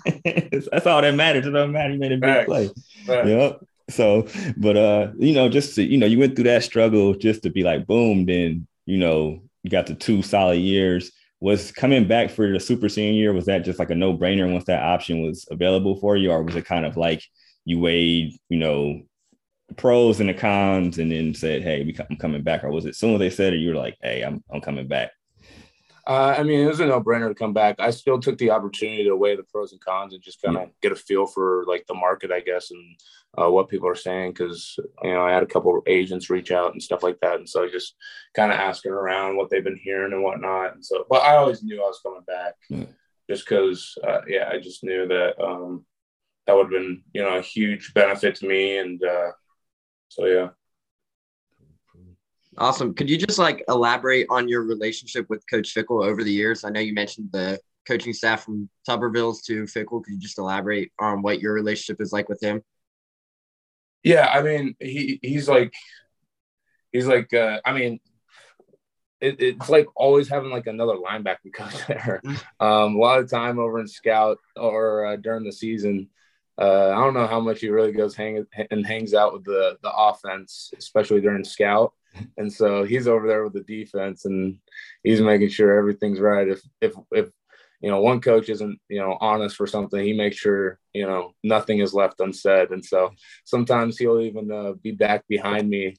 that's 0.71 0.87
all 0.87 1.01
that 1.01 1.15
matters. 1.15 1.45
It 1.45 1.51
doesn't 1.51 1.71
matter. 1.71 1.93
You 1.93 1.99
made 1.99 2.13
a 2.13 2.17
big 2.17 2.23
Facts. 2.23 2.45
play. 2.47 2.69
Facts. 3.05 3.27
Yep. 3.27 3.59
So, 3.89 4.27
but 4.57 4.77
uh, 4.77 5.11
you 5.19 5.33
know, 5.33 5.49
just 5.49 5.75
to, 5.75 5.83
you 5.83 5.97
know, 5.97 6.07
you 6.07 6.17
went 6.17 6.35
through 6.35 6.45
that 6.45 6.63
struggle 6.63 7.13
just 7.13 7.43
to 7.43 7.51
be 7.51 7.63
like, 7.63 7.85
boom. 7.85 8.25
Then 8.25 8.67
you 8.85 8.97
know, 8.97 9.43
you 9.61 9.69
got 9.69 9.87
the 9.87 9.95
two 9.95 10.23
solid 10.23 10.59
years. 10.59 11.11
Was 11.43 11.73
coming 11.73 12.07
back 12.07 12.29
for 12.29 12.53
the 12.53 12.59
super 12.59 12.87
senior 12.87 13.11
year 13.11 13.33
was 13.33 13.47
that 13.47 13.65
just 13.65 13.77
like 13.77 13.89
a 13.89 13.95
no 13.95 14.17
brainer 14.17 14.49
once 14.49 14.63
that 14.67 14.81
option 14.81 15.21
was 15.21 15.45
available 15.51 15.97
for 15.97 16.15
you, 16.15 16.31
or 16.31 16.41
was 16.41 16.55
it 16.55 16.63
kind 16.63 16.85
of 16.85 16.95
like 16.95 17.21
you 17.65 17.79
weighed, 17.79 18.37
you 18.47 18.57
know, 18.57 19.01
pros 19.75 20.21
and 20.21 20.29
the 20.29 20.33
cons, 20.33 20.99
and 20.99 21.11
then 21.11 21.33
said, 21.33 21.61
"Hey, 21.63 21.93
I'm 22.09 22.15
coming 22.15 22.43
back," 22.43 22.63
or 22.63 22.71
was 22.71 22.85
it 22.85 22.95
soon 22.95 23.15
as 23.15 23.19
they 23.19 23.29
said 23.29 23.53
it, 23.53 23.57
you 23.57 23.71
were 23.71 23.75
like, 23.75 23.97
"Hey, 24.01 24.21
I'm 24.21 24.41
I'm 24.53 24.61
coming 24.61 24.87
back"? 24.87 25.11
Uh, 26.05 26.35
I 26.37 26.43
mean, 26.43 26.59
it 26.59 26.67
was 26.67 26.81
a 26.81 26.85
no-brainer 26.85 27.29
to 27.29 27.35
come 27.35 27.53
back. 27.53 27.77
I 27.79 27.89
still 27.91 28.19
took 28.19 28.37
the 28.37 28.51
opportunity 28.51 29.05
to 29.05 29.15
weigh 29.15 29.37
the 29.37 29.43
pros 29.43 29.71
and 29.71 29.79
cons 29.79 30.13
and 30.13 30.21
just 30.21 30.41
kind 30.41 30.57
of 30.57 30.63
yeah. 30.63 30.69
get 30.81 30.91
a 30.91 30.95
feel 30.95 31.25
for 31.25 31.63
like 31.65 31.85
the 31.87 31.93
market, 31.93 32.29
I 32.31 32.41
guess, 32.41 32.71
and 32.71 32.99
uh, 33.37 33.49
what 33.49 33.69
people 33.69 33.87
are 33.87 33.95
saying. 33.95 34.31
Because 34.31 34.77
you 35.01 35.11
know, 35.11 35.23
I 35.23 35.31
had 35.31 35.43
a 35.43 35.47
couple 35.47 35.81
agents 35.87 36.29
reach 36.29 36.51
out 36.51 36.73
and 36.73 36.83
stuff 36.83 37.03
like 37.03 37.19
that, 37.21 37.37
and 37.37 37.47
so 37.47 37.69
just 37.69 37.95
kind 38.35 38.51
of 38.51 38.59
asking 38.59 38.91
around 38.91 39.37
what 39.37 39.49
they've 39.49 39.63
been 39.63 39.79
hearing 39.81 40.11
and 40.11 40.23
whatnot. 40.23 40.75
And 40.75 40.85
so, 40.85 41.05
but 41.09 41.23
I 41.23 41.37
always 41.37 41.63
knew 41.63 41.81
I 41.81 41.87
was 41.87 42.01
coming 42.03 42.23
back, 42.27 42.55
yeah. 42.69 42.85
just 43.29 43.47
because, 43.47 43.97
uh, 44.05 44.21
yeah, 44.27 44.49
I 44.51 44.59
just 44.59 44.83
knew 44.83 45.07
that 45.07 45.41
um, 45.41 45.85
that 46.47 46.55
would 46.55 46.63
have 46.63 46.71
been 46.71 47.03
you 47.13 47.21
know 47.21 47.37
a 47.37 47.41
huge 47.41 47.93
benefit 47.93 48.35
to 48.35 48.47
me 48.47 48.77
and 48.77 49.03
uh, 49.03 49.31
so 50.09 50.25
yeah 50.25 50.49
awesome 52.57 52.93
could 52.93 53.09
you 53.09 53.17
just 53.17 53.39
like 53.39 53.63
elaborate 53.67 54.27
on 54.29 54.47
your 54.47 54.63
relationship 54.63 55.25
with 55.29 55.43
coach 55.49 55.73
fickell 55.73 56.05
over 56.05 56.23
the 56.23 56.31
years 56.31 56.63
i 56.63 56.69
know 56.69 56.79
you 56.79 56.93
mentioned 56.93 57.29
the 57.31 57.59
coaching 57.87 58.13
staff 58.13 58.43
from 58.43 58.69
tubervilles 58.87 59.43
to 59.43 59.63
fickell 59.63 60.03
could 60.03 60.13
you 60.13 60.19
just 60.19 60.37
elaborate 60.37 60.91
on 60.99 61.21
what 61.21 61.39
your 61.39 61.53
relationship 61.53 62.01
is 62.01 62.13
like 62.13 62.29
with 62.29 62.41
him 62.41 62.61
yeah 64.03 64.29
i 64.33 64.41
mean 64.41 64.75
he 64.79 65.19
he's 65.21 65.47
like 65.47 65.73
he's 66.91 67.07
like 67.07 67.33
uh, 67.33 67.59
i 67.65 67.73
mean 67.73 67.99
it, 69.23 69.37
it's 69.39 69.69
like 69.69 69.87
always 69.95 70.27
having 70.27 70.51
like 70.51 70.67
another 70.67 70.95
linebacker 70.95 71.53
coach 71.53 71.87
there. 71.87 72.21
Mm. 72.25 72.43
Um, 72.59 72.95
a 72.95 72.99
lot 72.99 73.19
of 73.19 73.29
time 73.29 73.57
over 73.57 73.79
in 73.79 73.87
scout 73.87 74.37
or 74.57 75.05
uh, 75.05 75.15
during 75.15 75.45
the 75.45 75.51
season, 75.51 76.09
uh, 76.57 76.89
I 76.89 76.95
don't 76.95 77.13
know 77.13 77.25
how 77.25 77.39
much 77.39 77.61
he 77.61 77.69
really 77.69 77.93
goes 77.93 78.15
hang 78.15 78.45
and 78.69 78.85
hangs 78.85 79.13
out 79.13 79.33
with 79.33 79.43
the 79.45 79.77
the 79.81 79.91
offense, 79.91 80.71
especially 80.77 81.21
during 81.21 81.43
scout. 81.43 81.93
And 82.37 82.51
so 82.51 82.83
he's 82.83 83.07
over 83.07 83.27
there 83.27 83.43
with 83.43 83.53
the 83.53 83.61
defense, 83.61 84.25
and 84.25 84.59
he's 85.03 85.21
making 85.21 85.49
sure 85.49 85.77
everything's 85.77 86.19
right. 86.19 86.47
If 86.47 86.61
if 86.81 86.93
if 87.11 87.29
you 87.81 87.89
know 87.89 88.01
one 88.01 88.21
coach 88.21 88.49
isn't 88.49 88.79
you 88.89 88.99
know 88.99 89.17
honest 89.19 89.55
for 89.55 89.67
something, 89.67 90.03
he 90.03 90.13
makes 90.13 90.37
sure 90.37 90.79
you 90.93 91.05
know 91.05 91.31
nothing 91.43 91.79
is 91.79 91.93
left 91.93 92.19
unsaid. 92.19 92.71
And 92.71 92.83
so 92.83 93.11
sometimes 93.45 93.97
he'll 93.97 94.21
even 94.21 94.51
uh, 94.51 94.73
be 94.73 94.91
back 94.91 95.27
behind 95.27 95.69
me, 95.69 95.95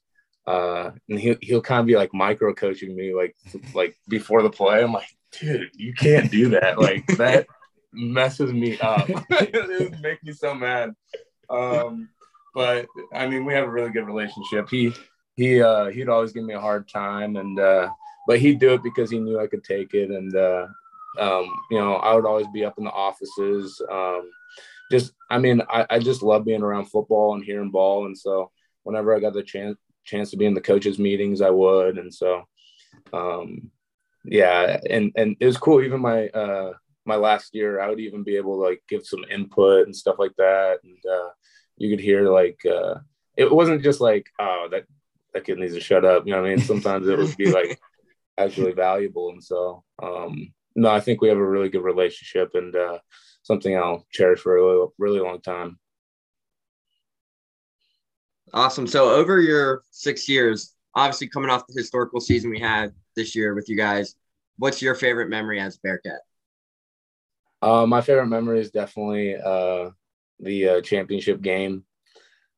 uh, 0.46 0.90
and 1.08 1.18
he'll 1.18 1.36
he'll 1.40 1.62
kind 1.62 1.80
of 1.80 1.86
be 1.86 1.96
like 1.96 2.14
micro 2.14 2.54
coaching 2.54 2.94
me, 2.94 3.14
like 3.14 3.36
like 3.74 3.96
before 4.08 4.42
the 4.42 4.50
play. 4.50 4.82
I'm 4.82 4.92
like, 4.92 5.08
dude, 5.32 5.70
you 5.74 5.94
can't 5.94 6.30
do 6.30 6.50
that. 6.50 6.78
Like 6.78 7.06
that 7.18 7.46
messes 7.92 8.52
me 8.52 8.78
up. 8.78 9.08
it 9.30 10.00
makes 10.00 10.22
me 10.22 10.32
so 10.32 10.54
mad. 10.54 10.94
Um, 11.50 12.08
but 12.54 12.86
I 13.12 13.26
mean, 13.26 13.44
we 13.44 13.54
have 13.54 13.64
a 13.64 13.70
really 13.70 13.90
good 13.90 14.06
relationship. 14.06 14.68
He 14.70 14.92
he 15.36 15.60
uh, 15.60 15.86
he'd 15.86 16.08
always 16.08 16.32
give 16.32 16.44
me 16.44 16.54
a 16.54 16.60
hard 16.60 16.88
time, 16.88 17.36
and 17.36 17.58
uh, 17.58 17.90
but 18.26 18.38
he'd 18.38 18.60
do 18.60 18.74
it 18.74 18.82
because 18.82 19.10
he 19.10 19.18
knew 19.18 19.40
I 19.40 19.46
could 19.46 19.64
take 19.64 19.94
it, 19.94 20.10
and 20.10 20.34
uh, 20.34 20.66
um, 21.18 21.50
you 21.70 21.78
know, 21.78 21.94
I 21.94 22.14
would 22.14 22.26
always 22.26 22.46
be 22.52 22.64
up 22.64 22.78
in 22.78 22.84
the 22.84 22.90
offices. 22.90 23.80
Um, 23.90 24.30
just, 24.90 25.12
I 25.30 25.38
mean, 25.38 25.62
I, 25.68 25.86
I 25.90 25.98
just 25.98 26.22
love 26.22 26.44
being 26.44 26.62
around 26.62 26.86
football 26.86 27.34
and 27.34 27.44
hearing 27.44 27.70
ball, 27.70 28.06
and 28.06 28.16
so 28.16 28.50
whenever 28.82 29.14
I 29.14 29.20
got 29.20 29.32
the 29.32 29.42
chance 29.42 29.78
chance 30.04 30.30
to 30.30 30.36
be 30.36 30.46
in 30.46 30.54
the 30.54 30.60
coaches 30.60 30.98
meetings, 30.98 31.40
I 31.40 31.50
would, 31.50 31.98
and 31.98 32.12
so 32.12 32.44
um, 33.12 33.70
yeah, 34.24 34.78
and 34.88 35.12
and 35.16 35.36
it 35.40 35.46
was 35.46 35.56
cool. 35.56 35.82
Even 35.82 36.00
my 36.00 36.28
uh, 36.28 36.72
my 37.04 37.16
last 37.16 37.54
year, 37.54 37.80
I 37.80 37.88
would 37.88 38.00
even 38.00 38.22
be 38.22 38.36
able 38.36 38.56
to 38.56 38.68
like 38.68 38.82
give 38.88 39.04
some 39.04 39.24
input 39.30 39.86
and 39.86 39.96
stuff 39.96 40.16
like 40.18 40.34
that. 40.36 40.78
And 40.82 40.98
uh, 41.10 41.30
you 41.76 41.90
could 41.90 42.00
hear 42.02 42.28
like 42.30 42.60
uh, 42.64 42.96
it 43.36 43.50
wasn't 43.50 43.82
just 43.82 44.00
like 44.00 44.26
oh 44.38 44.68
that 44.70 44.84
that 45.34 45.44
kid 45.44 45.58
needs 45.58 45.74
to 45.74 45.80
shut 45.80 46.04
up. 46.04 46.26
You 46.26 46.32
know 46.32 46.40
what 46.40 46.50
I 46.50 46.54
mean? 46.54 46.64
Sometimes 46.64 47.08
it 47.08 47.18
would 47.18 47.36
be 47.36 47.52
like 47.52 47.78
actually 48.38 48.72
valuable. 48.72 49.30
And 49.30 49.42
so, 49.42 49.82
um, 50.02 50.52
no, 50.76 50.88
I 50.88 51.00
think 51.00 51.20
we 51.20 51.28
have 51.28 51.38
a 51.38 51.46
really 51.46 51.68
good 51.68 51.82
relationship 51.82 52.52
and 52.54 52.74
uh, 52.74 52.98
something 53.42 53.76
I'll 53.76 54.06
cherish 54.10 54.40
for 54.40 54.56
a 54.56 54.62
really, 54.62 54.86
really 54.98 55.20
long 55.20 55.40
time. 55.40 55.78
Awesome. 58.52 58.86
So 58.86 59.10
over 59.10 59.40
your 59.40 59.82
six 59.90 60.28
years, 60.28 60.74
obviously 60.94 61.28
coming 61.28 61.50
off 61.50 61.66
the 61.66 61.74
historical 61.76 62.20
season 62.20 62.50
we 62.50 62.60
had 62.60 62.92
this 63.16 63.34
year 63.34 63.54
with 63.54 63.68
you 63.68 63.76
guys, 63.76 64.14
what's 64.58 64.80
your 64.80 64.94
favorite 64.94 65.28
memory 65.28 65.60
as 65.60 65.76
Bearcat? 65.78 66.20
Uh, 67.60 67.86
my 67.86 68.00
favorite 68.00 68.26
memory 68.26 68.60
is 68.60 68.70
definitely 68.70 69.34
uh, 69.36 69.90
the 70.38 70.68
uh, 70.68 70.80
championship 70.82 71.40
game. 71.40 71.84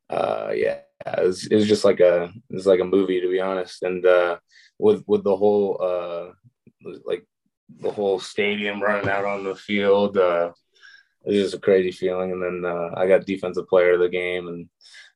Uh, 0.09 0.53
yeah, 0.55 0.79
it 1.07 1.27
was, 1.27 1.47
it 1.47 1.55
was 1.55 1.69
just 1.69 1.85
like 1.85 2.01
a 2.01 2.25
it 2.25 2.55
was 2.55 2.67
like 2.67 2.81
a 2.81 2.85
movie 2.85 3.21
to 3.21 3.29
be 3.31 3.41
honest, 3.41 3.83
and 3.83 4.05
uh, 4.07 4.39
with 4.79 5.03
with 5.07 5.25
the 5.25 5.37
whole 5.37 5.79
uh, 5.83 6.33
like 7.05 7.25
the 7.81 7.91
whole 7.91 8.19
stadium 8.21 8.83
running 8.83 9.09
out 9.09 9.25
on 9.25 9.45
the 9.45 9.55
field. 9.57 10.17
Uh, 10.17 10.53
it 11.25 11.31
was 11.33 11.43
just 11.43 11.55
a 11.55 11.59
crazy 11.61 11.91
feeling. 11.91 12.33
And 12.33 12.43
then 12.43 12.71
uh, 12.71 12.91
I 12.97 13.07
got 13.09 13.27
defensive 13.27 13.69
player 13.69 13.95
of 13.95 14.01
the 14.01 14.09
game, 14.09 14.49
and 14.49 14.69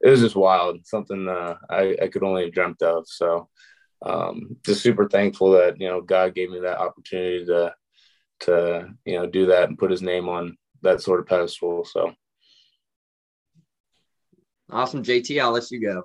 it 0.03 0.11
was 0.11 0.21
just 0.21 0.37
wild. 0.37 0.87
Something 0.87 1.29
uh, 1.29 1.57
I, 1.71 1.97
I 2.03 2.09
could 2.09 2.23
only 2.25 2.45
have 2.45 2.53
dreamt 2.53 2.83
of. 2.83 3.05
So 3.09 3.49
um, 4.05 4.57
just 4.65 4.83
super 4.83 5.09
thankful 5.09 5.53
that 5.53 5.81
you 5.81 5.89
know 5.89 6.01
God 6.01 6.35
gave 6.35 6.51
me 6.51 6.61
that 6.61 6.79
opportunity 6.81 7.45
to 7.47 7.75
to 8.41 8.89
you 9.05 9.19
know 9.19 9.27
do 9.27 9.47
that 9.47 9.69
and 9.69 9.79
put 9.79 9.91
His 9.91 10.03
name 10.03 10.29
on 10.29 10.57
that 10.83 11.01
sort 11.03 11.21
of 11.21 11.27
pedestal. 11.27 11.85
So 11.85 12.13
awesome, 14.73 15.03
JT. 15.03 15.41
I'll 15.41 15.53
let 15.53 15.71
you 15.71 15.81
go. 15.81 16.05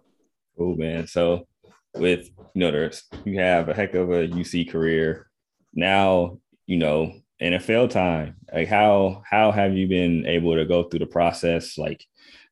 Cool, 0.58 0.76
man. 0.76 1.08
So 1.08 1.48
with 1.96 2.30
you 2.54 2.62
know, 2.62 2.72
there's 2.72 3.04
you 3.24 3.40
have 3.40 3.70
a 3.70 3.74
heck 3.74 3.94
of 3.94 4.12
a 4.12 4.28
UC 4.28 4.72
career. 4.72 5.30
Now, 5.74 6.40
you 6.66 6.78
know, 6.78 7.14
NFL 7.42 7.90
time. 7.90 8.36
Like 8.54 8.68
how 8.68 9.24
how 9.30 9.52
have 9.52 9.76
you 9.76 9.88
been 9.88 10.26
able 10.26 10.56
to 10.56 10.66
go 10.66 10.84
through 10.84 11.00
the 11.00 11.06
process? 11.06 11.78
Like, 11.78 12.04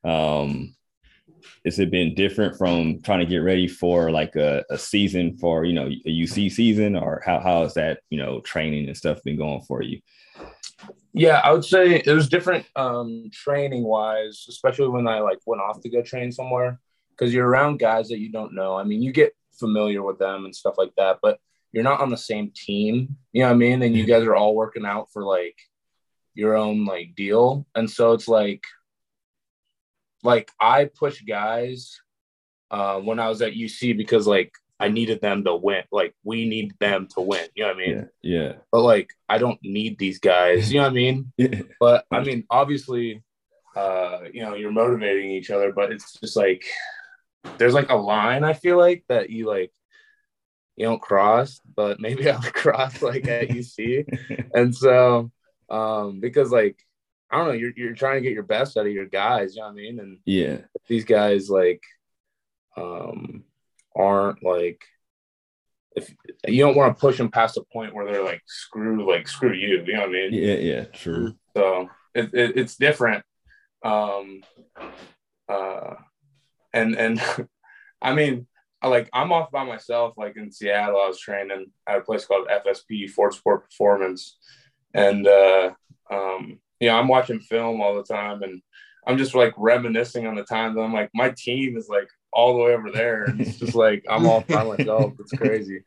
um, 0.04 0.74
has 1.64 1.78
it 1.78 1.90
been 1.90 2.14
different 2.14 2.56
from 2.56 3.00
trying 3.02 3.20
to 3.20 3.26
get 3.26 3.38
ready 3.38 3.68
for 3.68 4.10
like 4.10 4.36
a, 4.36 4.64
a 4.70 4.78
season 4.78 5.36
for 5.36 5.64
you 5.64 5.72
know 5.72 5.86
a 5.86 6.08
UC 6.08 6.52
season, 6.52 6.96
or 6.96 7.22
how 7.24 7.40
how 7.40 7.62
has 7.62 7.74
that 7.74 8.00
you 8.10 8.18
know 8.18 8.40
training 8.40 8.86
and 8.86 8.96
stuff 8.96 9.22
been 9.22 9.36
going 9.36 9.62
for 9.62 9.82
you? 9.82 10.00
Yeah, 11.12 11.40
I 11.44 11.52
would 11.52 11.64
say 11.64 12.02
it 12.04 12.12
was 12.12 12.28
different 12.28 12.66
um, 12.74 13.30
training 13.32 13.84
wise, 13.84 14.46
especially 14.48 14.88
when 14.88 15.06
I 15.06 15.20
like 15.20 15.38
went 15.46 15.62
off 15.62 15.80
to 15.82 15.88
go 15.88 16.02
train 16.02 16.32
somewhere 16.32 16.80
because 17.10 17.32
you're 17.32 17.46
around 17.48 17.78
guys 17.78 18.08
that 18.08 18.18
you 18.18 18.32
don't 18.32 18.54
know. 18.54 18.76
I 18.76 18.82
mean, 18.82 19.00
you 19.00 19.12
get 19.12 19.32
familiar 19.52 20.02
with 20.02 20.18
them 20.18 20.44
and 20.44 20.54
stuff 20.54 20.74
like 20.76 20.92
that, 20.96 21.18
but 21.22 21.38
you're 21.70 21.84
not 21.84 22.00
on 22.00 22.10
the 22.10 22.16
same 22.16 22.50
team. 22.54 23.16
You 23.32 23.42
know 23.42 23.48
what 23.48 23.54
I 23.54 23.58
mean? 23.58 23.82
And 23.82 23.96
you 23.96 24.06
guys 24.06 24.24
are 24.24 24.34
all 24.34 24.56
working 24.56 24.84
out 24.84 25.08
for 25.12 25.24
like 25.24 25.56
your 26.34 26.56
own 26.56 26.84
like 26.84 27.14
deal, 27.14 27.64
and 27.76 27.88
so 27.88 28.12
it's 28.12 28.26
like, 28.26 28.64
like 30.24 30.50
I 30.60 30.86
push 30.86 31.22
guys 31.22 32.00
uh, 32.70 32.98
when 32.98 33.20
I 33.20 33.28
was 33.28 33.42
at 33.42 33.52
UC 33.52 33.96
because 33.96 34.26
like 34.26 34.52
I 34.80 34.88
needed 34.88 35.20
them 35.20 35.44
to 35.44 35.54
win. 35.54 35.84
Like 35.92 36.14
we 36.24 36.48
need 36.48 36.74
them 36.80 37.06
to 37.14 37.20
win. 37.20 37.46
You 37.54 37.64
know 37.64 37.68
what 37.68 37.76
I 37.76 37.78
mean? 37.78 38.08
Yeah. 38.22 38.40
yeah. 38.40 38.52
But 38.72 38.82
like 38.82 39.10
I 39.28 39.38
don't 39.38 39.60
need 39.62 39.98
these 39.98 40.18
guys. 40.18 40.72
You 40.72 40.80
know 40.80 40.84
what 40.84 40.90
I 40.90 40.94
mean? 40.94 41.32
yeah. 41.38 41.60
But 41.78 42.06
I 42.10 42.24
mean, 42.24 42.44
obviously, 42.50 43.22
uh, 43.76 44.20
you 44.32 44.42
know, 44.42 44.54
you're 44.54 44.72
motivating 44.72 45.30
each 45.30 45.50
other, 45.50 45.72
but 45.72 45.92
it's 45.92 46.18
just 46.18 46.36
like 46.36 46.64
there's 47.58 47.74
like 47.74 47.90
a 47.90 47.96
line 47.96 48.42
I 48.42 48.54
feel 48.54 48.78
like 48.78 49.04
that 49.08 49.30
you 49.30 49.46
like 49.46 49.72
you 50.76 50.86
don't 50.86 51.02
cross, 51.02 51.60
but 51.76 52.00
maybe 52.00 52.28
I 52.30 52.36
would 52.36 52.54
cross 52.54 53.02
like 53.02 53.28
at 53.28 53.48
UC. 53.48 54.50
and 54.54 54.74
so 54.74 55.30
um 55.70 56.20
because 56.20 56.50
like 56.50 56.78
I 57.34 57.38
don't 57.38 57.48
know, 57.48 57.54
you're 57.54 57.72
you're 57.76 57.94
trying 57.94 58.16
to 58.16 58.20
get 58.20 58.32
your 58.32 58.44
best 58.44 58.76
out 58.76 58.86
of 58.86 58.92
your 58.92 59.06
guys, 59.06 59.56
you 59.56 59.62
know 59.62 59.66
what 59.66 59.72
I 59.72 59.74
mean? 59.74 59.98
And 59.98 60.18
yeah, 60.24 60.58
these 60.86 61.04
guys 61.04 61.50
like 61.50 61.82
um 62.76 63.42
aren't 63.96 64.44
like 64.44 64.84
if 65.96 66.14
you 66.46 66.62
don't 66.64 66.76
want 66.76 66.96
to 66.96 67.00
push 67.00 67.18
them 67.18 67.30
past 67.30 67.56
a 67.56 67.62
point 67.72 67.92
where 67.92 68.06
they're 68.06 68.24
like 68.24 68.42
screw 68.46 69.08
like 69.10 69.26
screw 69.26 69.52
you, 69.52 69.82
you 69.84 69.94
know 69.94 70.00
what 70.00 70.10
I 70.10 70.12
mean? 70.12 70.32
Yeah, 70.32 70.54
yeah, 70.54 70.84
true. 70.84 71.34
So 71.56 71.90
it, 72.14 72.32
it 72.32 72.56
it's 72.56 72.76
different. 72.76 73.24
Um 73.84 74.42
uh 75.48 75.94
and 76.72 76.94
and 76.94 77.20
I 78.02 78.14
mean, 78.14 78.46
I 78.80 78.88
like 78.88 79.08
I'm 79.12 79.32
off 79.32 79.50
by 79.50 79.64
myself. 79.64 80.14
Like 80.16 80.36
in 80.36 80.52
Seattle, 80.52 81.00
I 81.02 81.08
was 81.08 81.18
training 81.18 81.66
at 81.88 81.98
a 81.98 82.02
place 82.02 82.26
called 82.26 82.46
FSP 82.46 83.10
Ford 83.10 83.32
Sport 83.32 83.64
Performance, 83.64 84.36
and 84.92 85.26
uh, 85.26 85.72
um, 86.10 86.60
you 86.80 86.88
know 86.88 86.96
I'm 86.96 87.08
watching 87.08 87.40
film 87.40 87.80
all 87.80 87.94
the 87.94 88.02
time, 88.02 88.42
and 88.42 88.62
I'm 89.06 89.18
just 89.18 89.34
like 89.34 89.54
reminiscing 89.56 90.26
on 90.26 90.34
the 90.34 90.44
times. 90.44 90.76
I'm 90.78 90.92
like, 90.92 91.10
my 91.14 91.30
team 91.36 91.76
is 91.76 91.88
like 91.88 92.08
all 92.32 92.54
the 92.54 92.62
way 92.64 92.74
over 92.74 92.90
there, 92.90 93.24
and 93.24 93.40
it's 93.40 93.58
just 93.58 93.74
like 93.74 94.04
I'm 94.08 94.26
all 94.26 94.42
by 94.48 94.64
myself. 94.76 95.12
It's 95.18 95.32
crazy. 95.32 95.82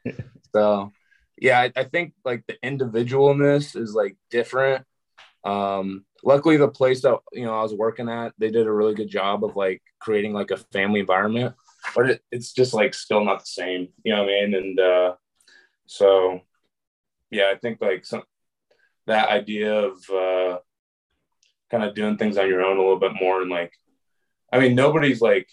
So 0.54 0.92
yeah, 1.40 1.60
I, 1.60 1.72
I 1.76 1.84
think 1.84 2.14
like 2.26 2.46
the 2.48 2.58
individualness 2.64 3.80
is 3.80 3.94
like 3.94 4.16
different. 4.30 4.86
Um, 5.44 6.06
luckily 6.24 6.58
the 6.58 6.68
place 6.68 7.02
that 7.04 7.18
you 7.32 7.46
know 7.46 7.54
I 7.54 7.64
was 7.64 7.74
working 7.74 8.10
at, 8.10 8.34
they 8.38 8.50
did 8.50 8.68
a 8.68 8.72
really 8.72 8.96
good 8.96 9.10
job 9.10 9.44
of 9.44 9.56
like 9.56 9.82
creating 10.00 10.34
like 10.34 10.52
a 10.52 10.58
family 10.58 11.00
environment, 11.00 11.56
but 11.96 12.10
it, 12.10 12.22
it's 12.32 12.54
just 12.54 12.74
like 12.74 12.94
still 12.94 13.24
not 13.24 13.40
the 13.40 13.46
same, 13.46 13.90
you 14.04 14.14
know 14.14 14.24
what 14.24 14.32
I 14.32 14.46
mean? 14.46 14.56
And 14.56 14.80
uh, 14.80 15.16
so, 15.86 16.42
yeah, 17.30 17.52
I 17.54 17.58
think 17.58 17.82
like 17.82 18.06
some 18.06 18.24
that 19.06 19.30
idea 19.30 19.74
of 19.74 19.98
uh, 20.10 20.60
kind 21.70 21.84
of 21.84 21.96
doing 21.96 22.18
things 22.18 22.38
on 22.38 22.48
your 22.48 22.64
own 22.64 22.78
a 22.78 22.82
little 22.82 23.00
bit 23.00 23.14
more 23.20 23.42
and 23.42 23.52
like, 23.52 23.74
I 24.52 24.60
mean, 24.60 24.76
nobody's 24.76 25.22
like, 25.22 25.48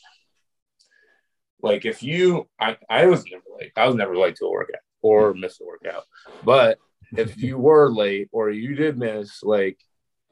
like 1.63 1.85
if 1.85 2.03
you, 2.03 2.49
I, 2.61 2.77
I 2.89 3.07
was 3.07 3.25
never 3.31 3.45
late. 3.59 3.73
I 3.77 3.87
was 3.87 3.97
never 3.97 4.17
late 4.17 4.37
to 4.37 4.47
a 4.47 4.51
workout 4.51 4.77
or 5.03 5.35
miss 5.35 5.61
a 5.61 5.65
workout, 5.65 6.05
but 6.45 6.79
if 7.17 7.37
you 7.37 7.59
were 7.59 7.91
late 7.91 8.29
or 8.33 8.51
you 8.51 8.75
did 8.75 8.99
miss, 8.99 9.43
like 9.43 9.79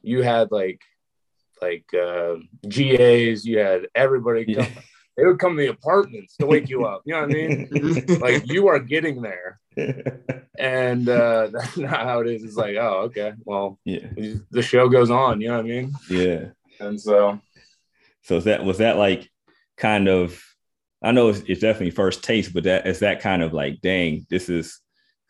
you 0.02 0.22
had 0.22 0.50
like 0.50 0.80
like 1.60 1.86
uh, 1.94 2.34
GAs, 2.68 3.44
you 3.44 3.58
had 3.58 3.86
everybody 3.94 4.44
come. 4.54 4.64
Yeah. 4.64 4.80
They 5.16 5.26
would 5.26 5.38
come 5.38 5.56
to 5.56 5.62
the 5.62 5.68
apartments 5.68 6.36
to 6.38 6.46
wake 6.46 6.68
you 6.68 6.84
up. 6.84 7.02
You 7.04 7.14
know 7.14 7.20
what 7.20 7.30
I 7.30 7.34
mean? 7.34 7.68
like 8.20 8.50
you 8.50 8.68
are 8.68 8.78
getting 8.78 9.22
there, 9.22 9.60
and 10.58 11.08
uh, 11.08 11.48
that's 11.52 11.76
not 11.76 12.02
how 12.02 12.20
it 12.20 12.28
is. 12.28 12.44
It's 12.44 12.56
like, 12.56 12.76
oh, 12.76 13.02
okay, 13.06 13.32
well, 13.44 13.78
yeah, 13.84 14.06
the 14.50 14.62
show 14.62 14.88
goes 14.88 15.10
on. 15.10 15.40
You 15.40 15.48
know 15.48 15.56
what 15.56 15.66
I 15.66 15.68
mean? 15.68 15.92
Yeah. 16.08 16.46
And 16.80 17.00
so, 17.00 17.40
so 18.22 18.36
is 18.36 18.44
that 18.44 18.64
was 18.64 18.78
that 18.78 18.96
like 18.96 19.30
kind 19.76 20.08
of? 20.08 20.42
I 21.04 21.10
know 21.10 21.30
it's, 21.30 21.40
it's 21.48 21.60
definitely 21.60 21.90
first 21.90 22.22
taste, 22.22 22.54
but 22.54 22.64
that 22.64 22.86
is 22.86 23.00
that 23.00 23.20
kind 23.20 23.42
of 23.42 23.52
like, 23.52 23.80
dang, 23.80 24.24
this 24.30 24.48
is 24.48 24.80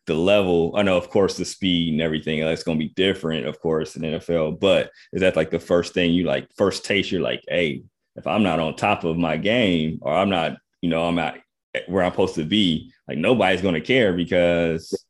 the 0.06 0.14
level. 0.14 0.74
I 0.76 0.82
know, 0.82 0.98
of 0.98 1.08
course, 1.08 1.36
the 1.36 1.44
speed 1.44 1.92
and 1.92 2.02
everything 2.02 2.40
that's 2.40 2.62
going 2.62 2.78
to 2.78 2.84
be 2.84 2.92
different, 2.94 3.46
of 3.46 3.58
course, 3.60 3.96
in 3.96 4.02
NFL. 4.02 4.60
But 4.60 4.90
is 5.12 5.20
that 5.20 5.36
like 5.36 5.50
the 5.50 5.58
first 5.58 5.94
thing 5.94 6.12
you 6.12 6.24
like, 6.24 6.48
first 6.56 6.84
taste? 6.84 7.10
You're 7.10 7.22
like, 7.22 7.42
hey, 7.48 7.84
if 8.16 8.26
I'm 8.26 8.42
not 8.42 8.60
on 8.60 8.76
top 8.76 9.04
of 9.04 9.16
my 9.16 9.36
game, 9.36 9.98
or 10.02 10.12
I'm 10.12 10.28
not, 10.28 10.56
you 10.80 10.90
know, 10.90 11.06
I'm 11.06 11.14
not 11.14 11.38
where 11.86 12.04
I'm 12.04 12.12
supposed 12.12 12.34
to 12.36 12.44
be, 12.44 12.92
like 13.08 13.18
nobody's 13.18 13.62
going 13.62 13.74
to 13.74 13.80
care 13.80 14.12
because 14.12 15.04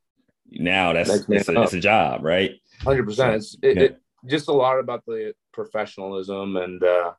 now 0.50 0.92
that's 0.92 1.10
it's 1.10 1.48
a, 1.48 1.62
it's 1.62 1.72
a, 1.72 1.80
job, 1.80 2.24
right? 2.24 2.52
Hundred 2.80 3.06
percent. 3.06 3.36
It's 3.36 3.56
it, 3.62 3.76
yeah. 3.76 3.82
it, 3.84 4.00
just 4.26 4.48
a 4.48 4.52
lot 4.52 4.78
about 4.78 5.04
the 5.06 5.34
professionalism 5.52 6.56
and 6.56 6.82
uh, 6.82 7.12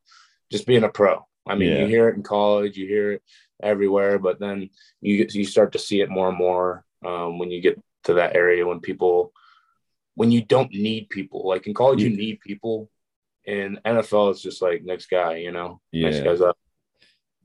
just 0.52 0.66
being 0.66 0.84
a 0.84 0.90
pro. 0.90 1.26
I 1.46 1.56
mean, 1.56 1.70
yeah. 1.70 1.80
you 1.80 1.88
hear 1.88 2.08
it 2.08 2.16
in 2.16 2.24
college, 2.24 2.78
you 2.78 2.88
hear 2.88 3.14
it 3.14 3.24
everywhere, 3.62 4.20
but 4.20 4.40
then 4.40 4.70
you 5.02 5.28
you 5.30 5.46
start 5.46 5.74
to 5.74 5.80
see 5.80 6.02
it 6.02 6.10
more 6.10 6.30
and 6.30 6.38
more 6.38 6.86
um, 7.06 7.40
when 7.40 7.52
you 7.52 7.62
get 7.62 7.82
to 8.04 8.14
that 8.16 8.36
area 8.36 8.66
when 8.66 8.80
people 8.80 9.34
when 10.16 10.32
you 10.32 10.44
don't 10.44 10.72
need 10.72 11.10
people 11.10 11.48
like 11.48 11.68
in 11.68 11.74
college 11.74 12.02
you 12.02 12.10
need 12.10 12.40
people 12.42 12.90
in 13.46 13.80
nfl 13.86 14.32
it's 14.32 14.42
just 14.42 14.62
like 14.62 14.84
next 14.84 15.08
guy 15.08 15.36
you 15.36 15.52
know 15.52 15.80
yeah 15.92 16.10
next 16.10 16.24
guy's 16.24 16.42
up 16.42 16.58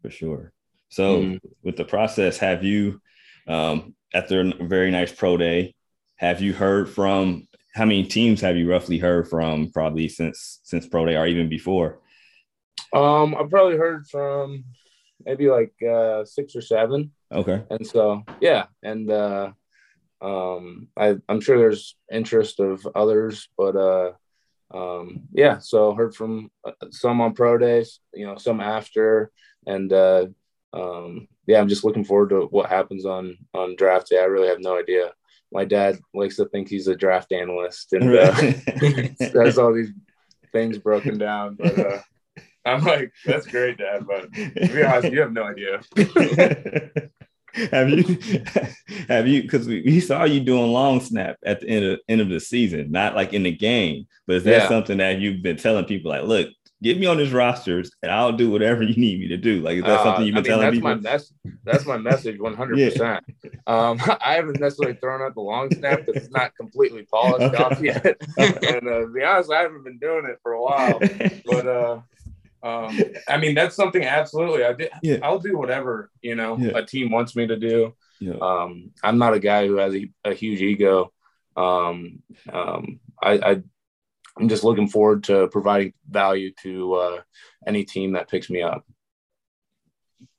for 0.03 0.11
sure 0.11 0.53
so 0.89 1.23
mm-hmm. 1.23 1.37
with 1.63 1.77
the 1.77 1.85
process 1.85 2.39
have 2.39 2.65
you 2.65 3.01
um, 3.47 3.95
after 4.15 4.41
a 4.41 4.65
very 4.65 4.91
nice 4.91 5.13
pro 5.13 5.37
day 5.37 5.75
have 6.17 6.41
you 6.41 6.53
heard 6.53 6.89
from 6.89 7.47
how 7.75 7.85
many 7.85 8.05
teams 8.05 8.41
have 8.41 8.57
you 8.57 8.71
roughly 8.71 8.99
heard 8.99 9.29
from 9.29 9.71
probably 9.73 10.09
since 10.09 10.61
since 10.65 10.87
pro 10.87 11.05
day 11.05 11.17
or 11.17 11.27
even 11.27 11.49
before 11.49 12.01
um 12.95 13.35
i've 13.39 13.51
probably 13.51 13.77
heard 13.77 14.07
from 14.07 14.65
maybe 15.25 15.49
like 15.49 15.73
uh 15.83 16.25
six 16.25 16.57
or 16.57 16.63
seven 16.63 17.11
Okay. 17.33 17.63
And 17.71 17.87
so, 17.87 18.25
yeah. 18.41 18.67
And 18.83 19.11
uh, 19.11 19.53
um, 20.21 20.89
I, 20.97 21.17
I'm 21.29 21.41
sure 21.41 21.59
there's 21.59 21.97
interest 22.11 22.61
of 22.61 22.87
others, 22.95 23.49
but 23.57 23.77
uh, 23.77 24.13
um, 24.73 25.23
yeah, 25.33 25.59
so 25.59 25.95
heard 25.95 26.15
from 26.15 26.51
uh, 26.65 26.73
some 26.91 27.21
on 27.21 27.35
pro 27.35 27.59
days, 27.59 28.01
you 28.15 28.27
know, 28.27 28.37
some 28.37 28.61
after, 28.61 29.31
and 29.67 29.93
uh, 29.93 30.27
um, 30.73 31.29
yeah, 31.47 31.61
I'm 31.61 31.69
just 31.69 31.85
looking 31.85 32.05
forward 32.05 32.31
to 32.31 32.43
what 32.51 32.69
happens 32.69 33.07
on 33.07 33.37
on 33.55 33.77
draft 33.77 34.09
day. 34.09 34.19
I 34.19 34.25
really 34.25 34.49
have 34.49 34.61
no 34.61 34.79
idea 34.79 35.13
my 35.53 35.65
dad 35.65 35.99
likes 36.15 36.37
to 36.37 36.45
think 36.47 36.69
he's 36.69 36.89
a 36.89 36.97
draft 36.97 37.33
analyst 37.33 37.93
and 37.93 38.17
uh, 38.17 38.33
has 39.43 39.59
all 39.59 39.73
these 39.73 39.93
things 40.53 40.79
broken 40.79 41.19
down. 41.19 41.57
But 41.57 41.79
uh, 41.79 41.99
I'm 42.65 42.85
like, 42.85 43.13
that's 43.25 43.47
great, 43.47 43.79
Dad. 43.79 44.07
But 44.07 44.33
to 44.33 44.69
be 44.69 44.83
honest, 44.83 45.13
you 45.13 45.21
have 45.21 45.33
no 45.33 45.45
idea. 45.45 45.81
have 47.71 47.89
you 47.89 48.19
have 49.09 49.27
you 49.27 49.43
because 49.43 49.67
we, 49.67 49.83
we, 49.83 50.01
saw 50.01 50.25
you 50.25 50.39
doing 50.41 50.71
long 50.71 51.01
snap 51.01 51.39
at 51.45 51.61
the 51.61 51.69
end 51.69 51.85
of 51.85 52.01
end 52.09 52.21
of 52.21 52.29
the 52.29 52.41
season, 52.41 52.91
not 52.91 53.17
like 53.17 53.33
in 53.33 53.43
the 53.43 53.53
game, 53.53 54.07
but 54.27 54.37
is 54.37 54.45
that 54.45 54.63
yeah. 54.63 54.69
something 54.69 54.99
that 54.99 55.19
you've 55.19 55.43
been 55.43 55.57
telling 55.57 55.87
people 55.87 56.11
like, 56.11 56.25
look, 56.25 56.49
get 56.83 56.99
me 56.99 57.07
on 57.07 57.17
this 57.17 57.31
rosters 57.31 57.91
and 58.03 58.13
I'll 58.13 58.33
do 58.33 58.51
whatever 58.51 58.83
you 58.85 58.95
need 58.97 59.21
me 59.21 59.29
to 59.29 59.37
do. 59.37 59.61
Like, 59.61 59.79
is 59.79 59.83
that 59.85 60.01
uh, 60.01 60.05
something 60.05 60.27
you've 60.27 60.35
been 60.35 60.53
I 60.53 60.57
mean, 60.57 60.61
telling 60.61 60.65
that's 60.67 60.77
people? 60.77 60.89
My, 60.89 61.01
that's, 61.01 61.33
that's 61.65 61.87
my 61.87 61.97
message 61.97 62.39
100%. 62.39 63.21
Um, 63.67 64.01
I 64.25 64.35
haven't 64.35 64.61
necessarily 64.61 64.97
thrown 64.97 65.23
out 65.23 65.35
the 65.35 65.41
long 65.41 65.71
snap 65.75 66.07
because 66.07 66.23
it's 66.23 66.33
not 66.33 66.55
completely 66.57 67.05
polished 67.05 67.55
okay. 67.55 67.63
off 67.63 67.81
yet. 67.81 68.05
and 68.39 68.89
uh, 68.89 69.01
to 69.01 69.13
be 69.15 69.23
honest, 69.23 69.53
I 69.53 69.63
haven't 69.63 69.85
been 69.85 69.99
doing 69.99 70.27
it 70.27 70.39
for 70.43 70.53
a 70.53 70.63
while. 70.63 70.99
But 71.45 71.67
uh, 71.67 72.01
um, 72.63 73.01
I 73.29 73.39
mean, 73.39 73.55
that's 73.55 73.77
something 73.77 74.05
absolutely 74.05 74.65
I 74.65 74.73
did. 74.73 74.91
Yeah. 75.03 75.19
I'll 75.23 75.39
do 75.39 75.57
whatever, 75.57 76.11
you 76.23 76.35
know, 76.35 76.57
yeah. 76.59 76.73
a 76.75 76.85
team 76.85 77.11
wants 77.11 77.37
me 77.37 77.47
to 77.47 77.57
do. 77.57 77.95
Yeah. 78.21 78.35
Um, 78.41 78.91
I'm 79.03 79.19
not 79.19 79.35
a 79.35 79.39
guy 79.39 79.67
who 79.67 79.77
has 79.77 79.95
a, 79.95 80.11
a 80.25 80.35
huge 80.35 80.61
ego. 80.61 81.13
Um, 81.57 82.23
um, 82.53 83.01
I, 83.23 83.33
I 83.33 83.63
I'm 84.39 84.49
just 84.49 84.65
looking 84.65 84.89
forward 84.89 85.25
to 85.25 85.49
providing 85.49 85.93
value 86.09 86.53
to 86.63 86.95
uh, 86.95 87.21
any 87.67 87.85
team 87.85 88.13
that 88.13 88.31
picks 88.31 88.51
me 88.51 88.63
up. 88.63 88.85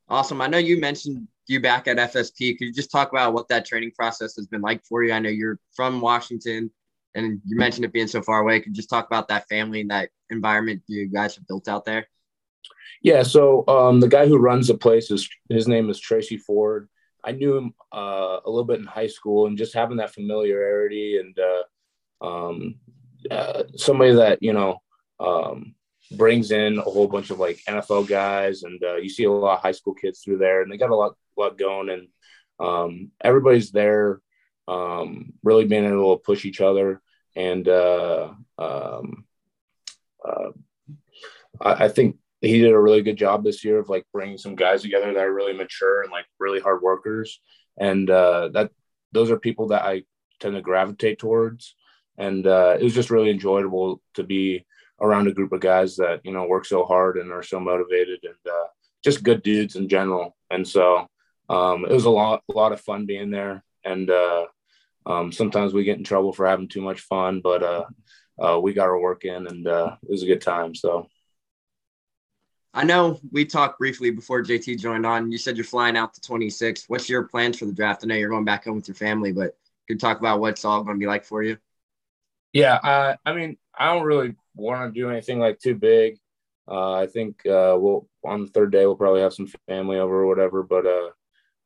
Awesome. 0.08 0.42
I 0.42 0.48
know 0.48 0.58
you 0.58 0.80
mentioned 0.80 1.28
you 1.48 1.60
back 1.60 1.88
at 1.88 1.98
FSP. 1.98 2.58
Could 2.58 2.68
you 2.68 2.74
just 2.74 2.92
talk 2.92 3.12
about 3.12 3.34
what 3.34 3.48
that 3.50 3.66
training 3.66 3.92
process 3.96 4.36
has 4.36 4.48
been 4.48 4.62
like 4.62 4.84
for 4.86 5.04
you? 5.04 5.14
I 5.14 5.20
know 5.20 5.30
you're 5.30 5.60
from 5.76 6.02
Washington 6.02 6.72
and 7.16 7.42
you 7.46 7.58
mentioned 7.58 7.86
it 7.86 7.94
being 7.94 8.08
so 8.08 8.22
far 8.22 8.40
away. 8.42 8.60
Could 8.60 8.70
you 8.70 8.76
just 8.76 8.90
talk 8.90 9.08
about 9.08 9.28
that 9.28 9.48
family 9.50 9.82
and 9.82 9.92
that 9.92 10.10
environment 10.30 10.84
you 10.88 11.08
guys 11.08 11.36
have 11.36 11.48
built 11.48 11.68
out 11.68 11.86
there? 11.86 12.08
Yeah. 13.02 13.24
So 13.24 13.64
um, 13.68 14.00
the 14.00 14.08
guy 14.08 14.28
who 14.28 14.38
runs 14.38 14.68
the 14.68 14.78
place 14.78 15.12
is 15.12 15.30
his 15.50 15.68
name 15.68 15.90
is 15.90 16.00
Tracy 16.00 16.38
Ford. 16.38 16.90
I 17.24 17.32
knew 17.32 17.58
him 17.58 17.74
uh, 17.94 18.40
a 18.46 18.50
little 18.50 18.66
bit 18.66 18.80
in 18.80 18.86
high 18.86 19.08
school 19.08 19.48
and 19.48 19.58
just 19.58 19.74
having 19.74 19.98
that 19.98 20.14
familiarity 20.14 21.18
and 21.18 21.38
uh, 21.40 22.26
um, 22.26 22.76
uh, 23.30 23.64
somebody 23.76 24.14
that 24.14 24.42
you 24.42 24.54
know 24.54 24.82
um, 25.20 25.76
brings 26.12 26.52
in 26.52 26.78
a 26.78 26.82
whole 26.82 27.08
bunch 27.08 27.30
of 27.30 27.40
like 27.40 27.60
NFL 27.68 28.08
guys, 28.08 28.64
and 28.64 28.82
uh, 28.84 28.96
you 28.96 29.10
see 29.10 29.26
a 29.26 29.32
lot 29.32 29.58
of 29.58 29.62
high 29.62 29.72
school 29.72 29.94
kids 29.94 30.22
through 30.22 30.38
there, 30.38 30.62
and 30.62 30.72
they 30.72 30.78
got 30.78 30.90
a 30.90 30.96
lot 30.96 31.16
lot 31.38 31.58
going, 31.58 31.90
and 31.90 32.08
um, 32.60 33.12
everybody's 33.22 33.72
there, 33.72 34.22
um, 34.68 35.34
really 35.44 35.66
being 35.66 35.86
able 35.86 36.18
to 36.18 36.24
push 36.24 36.46
each 36.46 36.62
other, 36.62 37.02
and 37.36 37.68
uh, 37.68 38.32
um, 38.58 39.26
uh, 40.26 40.50
I, 41.62 41.86
I 41.86 41.88
think 41.90 42.18
he 42.42 42.60
did 42.60 42.72
a 42.72 42.80
really 42.80 43.02
good 43.02 43.18
job 43.18 43.44
this 43.44 43.64
year 43.66 43.80
of 43.80 43.90
like 43.90 44.06
bringing 44.14 44.38
some 44.38 44.56
guys 44.56 44.82
together 44.82 45.14
that 45.14 45.24
are 45.24 45.34
really 45.34 45.54
mature 45.54 46.02
and 46.02 46.12
like 46.12 46.26
really 46.40 46.60
hard 46.60 46.82
workers, 46.82 47.40
and 47.78 48.10
uh, 48.10 48.50
that 48.54 48.72
those 49.12 49.32
are 49.32 49.40
people 49.40 49.68
that 49.68 49.84
I 49.84 50.04
tend 50.40 50.56
to 50.56 50.62
gravitate 50.62 51.20
towards 51.20 51.76
and 52.20 52.46
uh, 52.46 52.78
it 52.80 52.84
was 52.84 52.94
just 52.94 53.10
really 53.10 53.32
enjoyable 53.32 54.02
to 54.14 54.24
be 54.24 54.66
around 55.02 55.28
a 55.28 55.34
group 55.34 55.54
of 55.54 55.62
guys 55.62 55.96
that 55.96 56.20
you 56.24 56.32
know 56.32 56.46
work 56.46 56.66
so 56.66 56.84
hard 56.84 57.18
and 57.18 57.32
are 57.32 57.44
so 57.44 57.60
motivated 57.60 58.20
and 58.24 58.54
uh, 58.54 58.68
just 59.04 59.24
good 59.24 59.42
dudes 59.42 59.76
in 59.76 59.88
general. 59.88 60.36
And 60.52 60.68
so 60.68 61.08
um, 61.50 61.86
it 61.86 61.92
was 61.92 62.06
a 62.06 62.10
lot, 62.10 62.44
a 62.50 62.54
lot 62.54 62.74
of 62.74 62.82
fun 62.82 63.06
being 63.06 63.32
there. 63.32 63.64
And 63.84 64.10
uh, 64.10 64.46
um, 65.06 65.32
sometimes 65.32 65.74
we 65.74 65.84
get 65.84 65.98
in 65.98 66.04
trouble 66.04 66.34
for 66.34 66.46
having 66.46 66.68
too 66.68 66.82
much 66.82 67.02
fun, 67.02 67.42
but 67.42 67.64
uh, 67.64 67.86
uh, 68.40 68.60
we 68.60 68.74
got 68.74 68.88
our 68.88 69.00
work 69.00 69.26
in, 69.26 69.48
and 69.48 69.68
uh, 69.68 69.96
it 70.04 70.12
was 70.12 70.24
a 70.24 70.28
good 70.28 70.42
time. 70.42 70.76
So. 70.76 71.08
I 72.72 72.84
know 72.84 73.20
we 73.32 73.46
talked 73.46 73.80
briefly 73.80 74.12
before 74.12 74.44
JT 74.44 74.80
joined 74.80 75.04
on. 75.04 75.32
You 75.32 75.40
said 75.40 75.58
you're 75.58 75.64
flying 75.64 75.98
out 75.98 76.14
to 76.14 76.22
26. 76.22 76.86
What's 76.88 77.10
your 77.10 77.24
plans 77.24 77.58
for 77.58 77.66
the 77.66 77.74
draft? 77.74 78.04
I 78.04 78.08
know 78.08 78.16
you're 78.16 78.30
going 78.30 78.46
back 78.46 78.66
home 78.66 78.76
with 78.76 78.88
your 78.88 78.94
family, 78.94 79.32
but 79.32 79.58
could 79.88 79.96
you 79.96 79.98
talk 79.98 80.20
about 80.20 80.40
what 80.40 80.52
it's 80.52 80.64
all 80.64 80.84
going 80.84 80.96
to 80.96 81.00
be 81.00 81.08
like 81.08 81.26
for 81.26 81.42
you? 81.42 81.58
Yeah, 82.54 82.76
uh, 82.76 83.16
I 83.26 83.34
mean, 83.34 83.58
I 83.78 83.94
don't 83.94 84.06
really 84.06 84.36
want 84.56 84.94
to 84.94 85.00
do 85.00 85.10
anything 85.10 85.40
like 85.40 85.60
too 85.60 85.76
big. 85.76 86.18
Uh, 86.70 86.94
I 86.94 87.08
think 87.08 87.46
uh, 87.46 87.76
we'll 87.80 88.08
on 88.24 88.42
the 88.42 88.48
third 88.52 88.72
day 88.72 88.86
we'll 88.86 88.96
probably 88.96 89.22
have 89.22 89.34
some 89.34 89.52
family 89.68 89.98
over 89.98 90.22
or 90.22 90.28
whatever, 90.28 90.64
but 90.64 90.86
uh, 90.86 91.10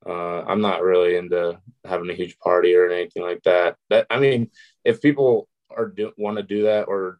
uh, 0.05 0.43
I'm 0.47 0.61
not 0.61 0.81
really 0.81 1.15
into 1.15 1.59
having 1.85 2.09
a 2.09 2.13
huge 2.13 2.37
party 2.39 2.75
or 2.75 2.89
anything 2.89 3.23
like 3.23 3.43
that. 3.43 3.75
That 3.89 4.07
I 4.09 4.19
mean, 4.19 4.51
if 4.85 5.01
people 5.01 5.49
are 5.69 5.87
do, 5.87 6.11
want 6.17 6.37
to 6.37 6.43
do 6.43 6.63
that 6.63 6.87
or 6.87 7.19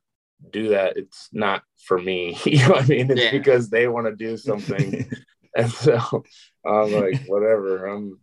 do 0.52 0.70
that, 0.70 0.98
it's 0.98 1.30
not 1.34 1.64
for 1.86 1.98
me. 1.98 2.38
you 2.46 2.60
know 2.60 2.70
what 2.70 2.84
I 2.84 2.88
mean? 2.88 3.12
It's 3.12 3.22
yeah. 3.22 3.32
because 3.32 3.70
they 3.70 3.88
want 3.88 4.08
to 4.08 4.16
do 4.16 4.38
something, 4.38 5.10
and 5.56 5.72
so 5.72 6.24
I'm 6.66 6.92
like, 6.92 7.26
whatever. 7.28 7.88
I'm 7.88 8.20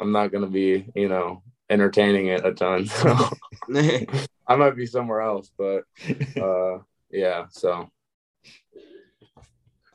I'm 0.00 0.12
not 0.12 0.32
gonna 0.32 0.48
be, 0.48 0.86
you 0.94 1.08
know, 1.08 1.42
entertaining 1.70 2.28
it 2.28 2.44
a 2.44 2.52
ton. 2.52 2.88
So 2.98 3.30
I 4.46 4.56
might 4.56 4.76
be 4.76 4.84
somewhere 4.84 5.22
else, 5.22 5.50
but 5.56 5.84
uh, 6.40 6.78
yeah. 7.10 7.46
So 7.50 7.90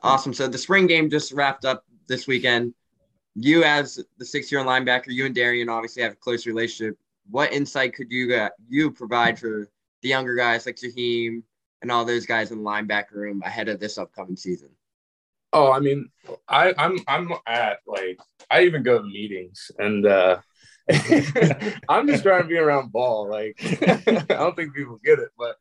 awesome. 0.02 0.34
So 0.34 0.48
the 0.48 0.58
spring 0.58 0.86
game 0.86 1.08
just 1.08 1.32
wrapped 1.32 1.64
up 1.64 1.84
this 2.08 2.26
weekend. 2.26 2.74
You, 3.36 3.62
as 3.62 4.04
the 4.18 4.24
six-year 4.24 4.62
linebacker, 4.62 5.08
you 5.08 5.24
and 5.24 5.34
Darian 5.34 5.68
obviously 5.68 6.02
have 6.02 6.14
a 6.14 6.16
close 6.16 6.46
relationship. 6.46 6.98
What 7.30 7.52
insight 7.52 7.94
could 7.94 8.10
you 8.10 8.34
uh, 8.34 8.48
you 8.68 8.90
provide 8.90 9.38
for 9.38 9.68
the 10.02 10.08
younger 10.08 10.34
guys 10.34 10.66
like 10.66 10.76
Jaheim 10.76 11.44
and 11.82 11.92
all 11.92 12.04
those 12.04 12.26
guys 12.26 12.50
in 12.50 12.58
the 12.58 12.68
linebacker 12.68 13.12
room 13.12 13.42
ahead 13.44 13.68
of 13.68 13.78
this 13.78 13.98
upcoming 13.98 14.36
season? 14.36 14.70
Oh, 15.52 15.72
I 15.72 15.80
mean, 15.80 16.10
I, 16.48 16.74
I'm 16.76 16.98
I'm 17.06 17.32
at 17.46 17.78
like 17.86 18.18
I 18.50 18.62
even 18.62 18.82
go 18.82 18.98
to 18.98 19.04
meetings 19.04 19.70
and 19.78 20.06
uh, 20.06 20.38
I'm 21.88 22.06
just 22.06 22.22
trying 22.22 22.42
to 22.42 22.48
be 22.48 22.56
around 22.56 22.92
ball. 22.92 23.28
Like 23.28 23.56
I 23.82 24.22
don't 24.28 24.56
think 24.56 24.74
people 24.74 24.98
get 25.04 25.18
it, 25.18 25.28
but 25.38 25.56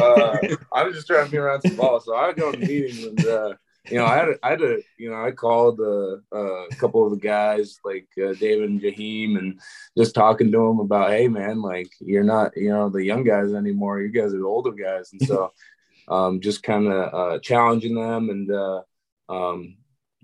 uh, 0.00 0.38
I'm 0.72 0.92
just 0.92 1.06
trying 1.06 1.26
to 1.26 1.30
be 1.30 1.38
around 1.38 1.62
some 1.62 1.76
ball. 1.76 2.00
So 2.00 2.14
I 2.14 2.32
go 2.32 2.52
to 2.52 2.58
meetings 2.58 3.04
and 3.04 3.26
uh, 3.26 3.54
you 3.90 3.98
know 3.98 4.06
I 4.06 4.16
had 4.16 4.28
a, 4.28 4.34
I 4.42 4.50
had 4.50 4.62
a 4.62 4.78
you 4.98 5.10
know 5.10 5.22
I 5.22 5.32
called 5.32 5.80
uh, 5.80 6.18
a 6.36 6.68
couple 6.76 7.04
of 7.04 7.12
the 7.12 7.18
guys 7.18 7.78
like 7.84 8.08
uh, 8.18 8.32
David 8.34 8.70
and 8.70 8.80
Jaheim 8.80 9.38
and 9.38 9.60
just 9.96 10.14
talking 10.14 10.52
to 10.52 10.58
them 10.58 10.80
about 10.80 11.10
hey 11.10 11.28
man 11.28 11.62
like 11.62 11.90
you're 12.00 12.24
not 12.24 12.56
you 12.56 12.70
know 12.70 12.88
the 12.88 13.04
young 13.04 13.24
guys 13.24 13.52
anymore. 13.52 14.00
You 14.00 14.08
guys 14.08 14.32
are 14.32 14.38
the 14.38 14.44
older 14.44 14.72
guys, 14.72 15.10
and 15.12 15.22
so 15.22 15.52
um, 16.08 16.40
just 16.40 16.62
kind 16.62 16.86
of 16.86 17.14
uh, 17.14 17.38
challenging 17.40 17.96
them 17.96 18.30
and. 18.30 18.50
Uh, 18.50 18.82
um, 19.28 19.76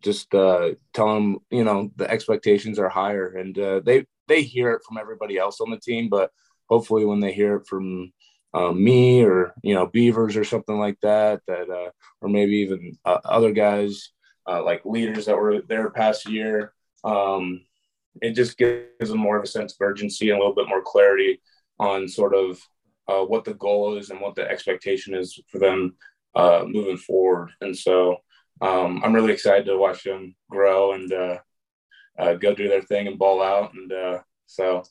just 0.02 0.35
uh, 0.35 0.70
tell 0.92 1.14
them, 1.14 1.38
you 1.50 1.64
know, 1.64 1.90
the 1.96 2.09
expectations 2.11 2.78
are 2.78 2.88
higher, 2.88 3.28
and 3.28 3.59
uh, 3.59 3.80
they 3.80 4.04
they 4.28 4.42
hear 4.42 4.72
it 4.72 4.82
from 4.86 4.98
everybody 4.98 5.38
else 5.38 5.60
on 5.60 5.70
the 5.70 5.78
team, 5.78 6.08
but 6.08 6.30
hopefully 6.68 7.04
when 7.04 7.20
they 7.20 7.32
hear 7.32 7.56
it 7.56 7.66
from 7.66 8.12
um, 8.54 8.82
me 8.82 9.22
or 9.22 9.52
you 9.62 9.74
know 9.74 9.86
Beavers 9.86 10.36
or 10.36 10.44
something 10.44 10.78
like 10.78 10.98
that, 11.02 11.40
that 11.46 11.68
uh, 11.68 11.90
or 12.20 12.28
maybe 12.28 12.56
even 12.56 12.96
uh, 13.04 13.18
other 13.24 13.52
guys 13.52 14.10
uh, 14.48 14.62
like 14.62 14.84
leaders 14.84 15.26
that 15.26 15.36
were 15.36 15.62
there 15.62 15.90
past 15.90 16.28
year, 16.28 16.72
um, 17.04 17.60
it 18.22 18.32
just 18.32 18.56
gives 18.56 19.10
them 19.10 19.18
more 19.18 19.36
of 19.36 19.44
a 19.44 19.46
sense 19.46 19.72
of 19.72 19.84
urgency 19.86 20.30
and 20.30 20.38
a 20.38 20.40
little 20.40 20.54
bit 20.54 20.68
more 20.68 20.82
clarity 20.82 21.40
on 21.78 22.08
sort 22.08 22.34
of 22.34 22.58
uh, 23.08 23.22
what 23.22 23.44
the 23.44 23.54
goal 23.54 23.96
is 23.96 24.10
and 24.10 24.20
what 24.20 24.34
the 24.34 24.48
expectation 24.48 25.14
is 25.14 25.38
for 25.48 25.58
them 25.58 25.94
uh, 26.34 26.64
moving 26.66 26.96
forward. 26.96 27.50
And 27.60 27.76
so 27.76 28.18
um, 28.60 29.02
I'm 29.04 29.14
really 29.14 29.32
excited 29.32 29.66
to 29.66 29.76
watch 29.76 30.04
them 30.04 30.34
grow 30.50 30.92
and 30.92 31.12
uh, 32.18 32.35
go 32.35 32.55
do 32.55 32.68
their 32.68 32.83
thing 32.83 33.07
and 33.07 33.18
ball 33.18 33.42
out. 33.42 33.74
And 33.74 33.92
uh, 33.92 34.18
so, 34.46 34.83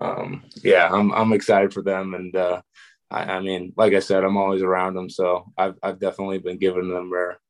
um, 0.00 0.44
yeah, 0.62 0.88
I'm 0.90 1.12
I'm 1.12 1.32
excited 1.32 1.72
for 1.72 1.82
them. 1.82 2.14
And 2.14 2.34
uh, 2.34 2.62
I, 3.10 3.24
I, 3.24 3.40
mean, 3.40 3.72
like 3.76 3.92
I 3.92 4.00
said, 4.00 4.24
I'm 4.24 4.36
always 4.36 4.62
around 4.62 4.94
them, 4.94 5.10
so 5.10 5.52
I've 5.58 5.76
I've 5.82 5.98
definitely 5.98 6.38
been 6.38 6.58
giving 6.58 6.88
them 6.88 7.10
their 7.10 7.40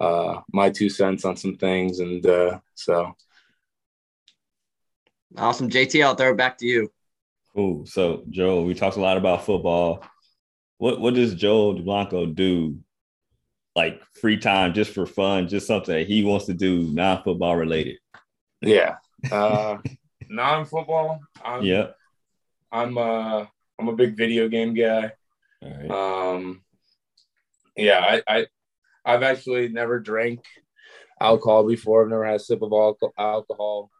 uh, 0.00 0.40
my 0.52 0.70
two 0.70 0.88
cents 0.88 1.24
on 1.24 1.36
some 1.36 1.56
things, 1.56 2.00
and 2.00 2.24
uh, 2.26 2.58
so. 2.74 3.14
Awesome, 5.36 5.70
JT. 5.70 6.04
I'll 6.04 6.16
throw 6.16 6.30
it 6.30 6.36
back 6.36 6.58
to 6.58 6.66
you. 6.66 6.90
Cool. 7.54 7.86
So, 7.86 8.24
Joe, 8.30 8.62
we 8.62 8.74
talked 8.74 8.96
a 8.96 9.00
lot 9.00 9.16
about 9.16 9.44
football. 9.44 10.04
What 10.78 11.00
what 11.00 11.14
does 11.14 11.34
Joe 11.34 11.74
Dublanko 11.74 12.34
do, 12.34 12.78
like 13.76 14.02
free 14.20 14.38
time, 14.38 14.72
just 14.72 14.92
for 14.92 15.06
fun, 15.06 15.46
just 15.46 15.66
something 15.66 15.94
that 15.94 16.06
he 16.06 16.24
wants 16.24 16.46
to 16.46 16.54
do, 16.54 16.82
non 16.92 17.22
football 17.22 17.56
related? 17.56 17.98
Yeah. 18.60 18.96
Uh, 19.30 19.76
non-football. 20.30 21.20
Yeah. 21.60 21.88
I'm 22.72 22.96
uh 22.96 23.44
I'm 23.78 23.88
a 23.88 23.94
big 23.94 24.16
video 24.16 24.48
game 24.48 24.72
guy. 24.72 25.12
Um, 25.62 26.62
yeah, 27.76 27.98
I, 27.98 28.22
I 28.26 28.46
I've 29.04 29.22
actually 29.22 29.68
never 29.68 30.00
drank 30.00 30.40
alcohol 31.20 31.66
before. 31.66 32.02
I've 32.02 32.10
never 32.10 32.24
had 32.24 32.36
a 32.36 32.38
sip 32.38 32.62
of 32.62 32.72
alcohol. 33.18 33.90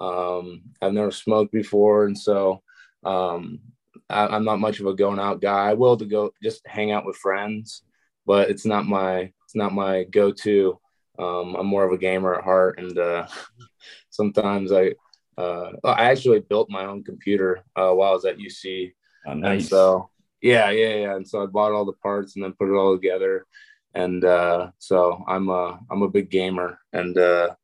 Um, 0.00 0.62
I've 0.80 0.92
never 0.92 1.10
smoked 1.10 1.52
before, 1.52 2.06
and 2.06 2.16
so 2.16 2.62
um, 3.04 3.60
I, 4.08 4.36
am 4.36 4.44
not 4.44 4.60
much 4.60 4.80
of 4.80 4.86
a 4.86 4.94
going 4.94 5.18
out 5.18 5.40
guy. 5.40 5.70
I 5.70 5.74
will 5.74 5.96
to 5.96 6.06
go 6.06 6.32
just 6.42 6.66
hang 6.66 6.90
out 6.90 7.04
with 7.04 7.16
friends, 7.16 7.82
but 8.26 8.50
it's 8.50 8.64
not 8.66 8.86
my 8.86 9.32
it's 9.44 9.54
not 9.54 9.72
my 9.72 10.04
go 10.04 10.32
to. 10.32 10.78
Um, 11.18 11.56
I'm 11.56 11.66
more 11.66 11.84
of 11.84 11.92
a 11.92 11.98
gamer 11.98 12.34
at 12.34 12.44
heart, 12.44 12.78
and 12.78 12.96
uh, 12.98 13.26
sometimes 14.10 14.72
I 14.72 14.94
uh, 15.36 15.72
I 15.84 16.10
actually 16.10 16.40
built 16.40 16.70
my 16.70 16.84
own 16.84 17.02
computer 17.02 17.62
uh, 17.76 17.90
while 17.92 18.10
I 18.10 18.14
was 18.14 18.24
at 18.24 18.38
UC. 18.38 18.92
Oh, 19.26 19.34
nice. 19.34 19.62
And 19.62 19.64
so 19.64 20.10
yeah, 20.42 20.70
yeah, 20.70 20.94
yeah. 20.94 21.16
And 21.16 21.26
so 21.26 21.42
I 21.42 21.46
bought 21.46 21.72
all 21.72 21.84
the 21.84 21.92
parts 21.92 22.34
and 22.34 22.44
then 22.44 22.52
put 22.52 22.68
it 22.68 22.76
all 22.76 22.94
together. 22.94 23.46
And 23.94 24.24
uh, 24.24 24.70
so 24.78 25.24
I'm 25.26 25.48
a 25.48 25.80
I'm 25.90 26.02
a 26.02 26.08
big 26.08 26.30
gamer, 26.30 26.78
and 26.92 27.16
uh, 27.18 27.54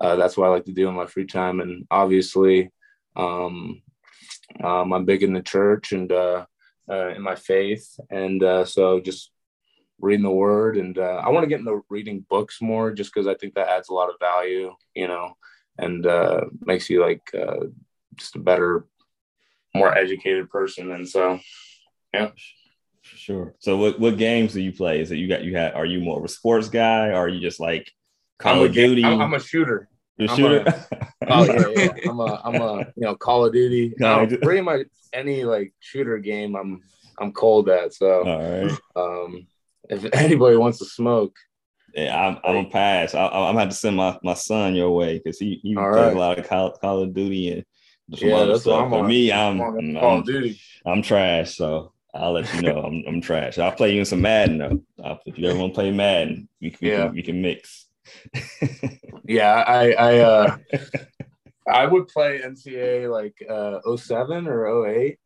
uh, 0.00 0.16
that's 0.16 0.36
what 0.36 0.46
I 0.46 0.50
like 0.50 0.66
to 0.66 0.72
do 0.72 0.88
in 0.88 0.94
my 0.94 1.06
free 1.06 1.26
time. 1.26 1.60
And 1.60 1.86
obviously, 1.90 2.70
um, 3.16 3.82
um, 4.62 4.92
I'm 4.92 5.04
big 5.04 5.22
in 5.22 5.32
the 5.32 5.42
church 5.42 5.92
and 5.92 6.10
uh, 6.12 6.44
uh, 6.90 7.08
in 7.08 7.22
my 7.22 7.36
faith, 7.36 7.98
and 8.10 8.42
uh, 8.42 8.64
so 8.64 9.00
just 9.00 9.30
reading 10.00 10.24
the 10.24 10.30
Word. 10.30 10.76
And 10.76 10.98
uh, 10.98 11.22
I 11.24 11.30
want 11.30 11.44
to 11.44 11.48
get 11.48 11.60
into 11.60 11.84
reading 11.88 12.24
books 12.28 12.60
more, 12.60 12.92
just 12.92 13.12
because 13.12 13.26
I 13.26 13.34
think 13.34 13.54
that 13.54 13.68
adds 13.68 13.88
a 13.88 13.94
lot 13.94 14.10
of 14.10 14.16
value, 14.20 14.74
you 14.94 15.08
know, 15.08 15.36
and 15.78 16.06
uh, 16.06 16.42
makes 16.60 16.88
you 16.90 17.02
like 17.02 17.22
uh, 17.34 17.66
just 18.14 18.36
a 18.36 18.40
better, 18.40 18.86
more 19.74 19.96
educated 19.96 20.50
person. 20.50 20.92
And 20.92 21.08
so, 21.08 21.40
yeah. 22.12 22.30
Sure. 23.02 23.54
So, 23.60 23.76
what, 23.76 24.00
what 24.00 24.18
games 24.18 24.52
do 24.52 24.60
you 24.60 24.72
play? 24.72 25.00
Is 25.00 25.10
it 25.10 25.16
you 25.16 25.28
got 25.28 25.44
you 25.44 25.56
had? 25.56 25.74
Are 25.74 25.86
you 25.86 26.00
more 26.00 26.18
of 26.18 26.24
a 26.24 26.28
sports 26.28 26.68
guy, 26.68 27.08
or 27.08 27.14
are 27.14 27.28
you 27.28 27.40
just 27.40 27.60
like 27.60 27.90
Call 28.38 28.60
I'm 28.60 28.66
of 28.66 28.72
Duty? 28.72 29.04
I'm, 29.04 29.20
I'm 29.20 29.34
a 29.34 29.40
shooter. 29.40 29.88
You 30.18 30.28
shooter? 30.28 30.64
A, 30.66 31.08
oh 31.28 31.44
yeah, 31.44 31.68
yeah. 31.68 32.10
I'm 32.10 32.20
a 32.20 32.40
I'm 32.44 32.54
a 32.56 32.78
you 32.96 33.02
know 33.02 33.14
Call 33.14 33.46
of 33.46 33.52
Duty. 33.52 33.94
Um, 34.04 34.28
pretty 34.42 34.60
much 34.60 34.86
any 35.12 35.44
like 35.44 35.72
shooter 35.80 36.18
game 36.18 36.56
I'm 36.56 36.82
I'm 37.18 37.32
cold 37.32 37.68
at. 37.68 37.94
So 37.94 38.24
all 38.24 38.62
right. 38.62 38.78
Um, 38.96 39.46
if 39.88 40.04
anybody 40.14 40.56
wants 40.56 40.78
to 40.78 40.84
smoke, 40.84 41.36
yeah, 41.94 42.14
I'm 42.14 42.38
I'm 42.44 42.66
a 42.66 42.68
pass. 42.68 43.14
I, 43.14 43.26
I'm 43.26 43.30
gonna 43.30 43.60
have 43.60 43.68
to 43.70 43.74
send 43.74 43.96
my, 43.96 44.18
my 44.22 44.34
son 44.34 44.74
your 44.74 44.90
way 44.90 45.18
because 45.18 45.38
he 45.38 45.60
he 45.62 45.74
plays 45.74 45.86
right. 45.86 46.12
a 46.12 46.18
lot 46.18 46.38
of 46.38 46.46
Call, 46.46 46.72
Call 46.72 47.02
of 47.02 47.14
Duty 47.14 47.52
and 47.52 47.64
yeah, 48.08 48.34
other 48.34 48.58
stuff. 48.58 48.90
For 48.90 49.02
me, 49.02 49.32
I'm 49.32 49.60
I'm, 49.96 50.22
Duty. 50.22 50.60
I'm 50.84 51.00
trash. 51.00 51.56
So 51.56 51.92
I'll 52.14 52.32
let 52.32 52.52
you 52.54 52.62
know 52.62 52.82
I'm, 52.82 53.02
I'm 53.08 53.20
trash. 53.20 53.58
I'll 53.58 53.72
play 53.72 53.94
you 53.94 54.00
in 54.00 54.04
some 54.04 54.20
Madden 54.20 54.58
though. 54.58 54.82
I'll, 55.02 55.20
if 55.24 55.38
you 55.38 55.48
ever 55.48 55.58
want 55.58 55.72
to 55.72 55.74
play 55.74 55.90
Madden, 55.90 56.48
we, 56.60 56.76
we, 56.80 56.90
yeah. 56.90 57.06
can, 57.06 57.14
we 57.14 57.22
can 57.22 57.40
mix. 57.40 57.86
yeah, 59.24 59.64
I 59.66 59.92
I 59.92 60.18
uh 60.18 60.56
I 61.66 61.86
would 61.86 62.08
play 62.08 62.40
NCA 62.40 63.10
like 63.10 63.34
uh 63.48 63.96
07 63.96 64.46
or 64.46 64.86
08, 64.86 65.18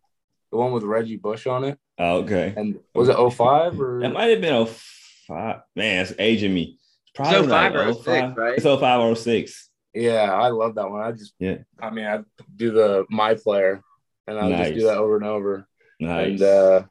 the 0.51 0.57
one 0.57 0.73
with 0.73 0.83
Reggie 0.83 1.17
Bush 1.17 1.47
on 1.47 1.65
it. 1.65 1.79
Oh, 1.99 2.19
okay. 2.19 2.53
And 2.57 2.79
was 2.95 3.09
it 3.09 3.17
05 3.17 3.81
or 3.81 4.03
it 4.03 4.09
might 4.11 4.31
have 4.31 4.41
been 4.41 4.67
05. 4.67 5.61
Man, 5.77 6.03
it's 6.03 6.13
aging 6.19 6.55
me. 6.55 6.79
It's 7.05 7.13
probably 7.15 7.39
it's 7.39 7.49
05 7.49 7.75
like 7.75 7.87
or 7.87 7.93
06, 7.93 8.37
right? 8.37 8.55
It's 8.57 8.65
05 8.65 9.01
or 9.01 9.17
06. 9.17 9.71
Yeah, 9.95 10.33
I 10.33 10.49
love 10.49 10.77
that 10.77 10.91
one. 10.91 11.03
I 11.03 11.13
just 11.13 11.35
yeah. 11.39 11.59
I 11.79 11.91
mean, 11.91 12.07
I 12.07 12.21
do 12.57 12.71
the 12.73 13.05
my 13.11 13.35
player 13.35 13.83
and 14.27 14.39
I'll 14.39 14.49
nice. 14.49 14.69
just 14.69 14.79
do 14.79 14.87
that 14.87 14.99
over 14.99 15.17
and 15.17 15.25
over. 15.25 15.67
Nice. 15.99 16.29
And 16.29 16.43
uh 16.43 16.83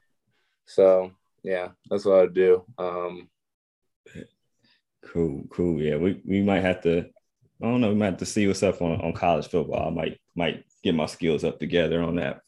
so 0.66 1.12
yeah, 1.42 1.68
that's 1.88 2.04
what 2.04 2.16
I 2.16 2.20
would 2.22 2.34
do. 2.34 2.64
Um 2.78 3.28
Cool, 5.02 5.44
cool. 5.50 5.80
Yeah, 5.80 5.96
we, 5.96 6.20
we 6.24 6.40
might 6.40 6.60
have 6.60 6.82
to. 6.82 6.98
I 7.00 7.66
don't 7.66 7.80
know. 7.80 7.88
We 7.88 7.96
might 7.96 8.06
have 8.06 8.18
to 8.18 8.26
see 8.26 8.46
what's 8.46 8.62
up 8.62 8.80
on, 8.80 9.00
on 9.00 9.12
college 9.12 9.48
football. 9.48 9.88
I 9.88 9.90
might 9.90 10.20
might 10.36 10.64
get 10.84 10.94
my 10.94 11.06
skills 11.06 11.42
up 11.42 11.58
together 11.58 12.00
on 12.00 12.16
that 12.16 12.34
and 12.34 12.40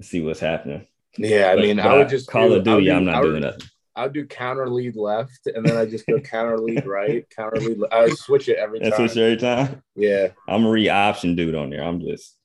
see 0.00 0.20
what's 0.20 0.40
happening. 0.40 0.86
Yeah, 1.18 1.50
I 1.50 1.56
mean, 1.56 1.78
I 1.78 1.96
would 1.96 2.08
just 2.08 2.28
Call 2.28 2.48
do, 2.48 2.54
of 2.56 2.64
Duty. 2.64 2.86
Do, 2.86 2.92
I'm 2.92 3.04
not 3.04 3.22
doing 3.22 3.42
nothing. 3.42 3.68
I'll 3.94 4.08
do 4.08 4.24
counter 4.24 4.70
lead 4.70 4.96
left, 4.96 5.46
and 5.46 5.66
then 5.66 5.76
I 5.76 5.84
just 5.84 6.06
go 6.06 6.18
counter 6.20 6.58
lead 6.58 6.86
right, 6.86 7.28
counter 7.28 7.60
lead. 7.60 7.78
I 7.92 8.08
switch 8.10 8.48
it 8.48 8.56
every 8.56 8.80
time. 8.80 8.92
Switch 8.92 9.16
every 9.16 9.36
time. 9.36 9.82
Yeah, 9.94 10.28
I'm 10.48 10.64
a 10.64 10.70
re 10.70 10.88
option 10.88 11.36
dude 11.36 11.54
on 11.54 11.68
there. 11.68 11.82
I'm 11.82 12.00
just 12.00 12.36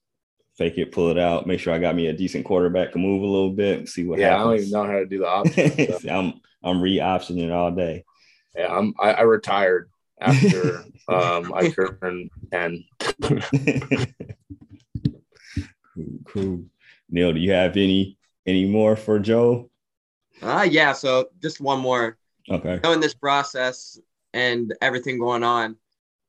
fake 0.57 0.77
it, 0.77 0.91
pull 0.91 1.09
it 1.09 1.17
out, 1.17 1.47
make 1.47 1.59
sure 1.59 1.73
I 1.73 1.79
got 1.79 1.95
me 1.95 2.07
a 2.07 2.13
decent 2.13 2.43
quarterback 2.43 2.91
to 2.91 2.97
move 2.97 3.21
a 3.21 3.27
little 3.27 3.51
bit, 3.51 3.87
see 3.87 4.05
what 4.05 4.19
yeah, 4.19 4.29
happens. 4.29 4.41
I 4.41 4.43
don't 4.43 4.59
even 4.59 4.71
know 4.71 4.85
how 4.85 4.99
to 4.99 5.05
do 5.05 5.19
the 5.19 5.27
option. 5.29 5.99
So. 6.01 6.09
I'm 6.09 6.41
I'm 6.63 6.81
re 6.81 6.97
optioning 6.97 7.53
all 7.53 7.71
day 7.71 8.03
yeah, 8.57 8.75
I'm, 8.75 8.93
I, 8.99 9.11
I 9.13 9.21
retired 9.21 9.89
after 10.19 10.79
um, 11.07 11.53
I 11.53 11.69
turned 11.69 12.31
10. 12.51 12.83
cool, 15.93 16.19
cool. 16.27 16.65
Neil, 17.09 17.33
do 17.33 17.39
you 17.39 17.51
have 17.51 17.77
any 17.77 18.17
any 18.45 18.65
more 18.65 18.95
for 18.95 19.19
Joe? 19.19 19.69
Uh 20.41 20.67
yeah, 20.69 20.93
so 20.93 21.29
just 21.41 21.59
one 21.61 21.79
more. 21.79 22.17
Okay. 22.49 22.79
Knowing 22.83 22.99
this 22.99 23.13
process 23.13 23.99
and 24.33 24.73
everything 24.81 25.19
going 25.19 25.43
on, 25.43 25.75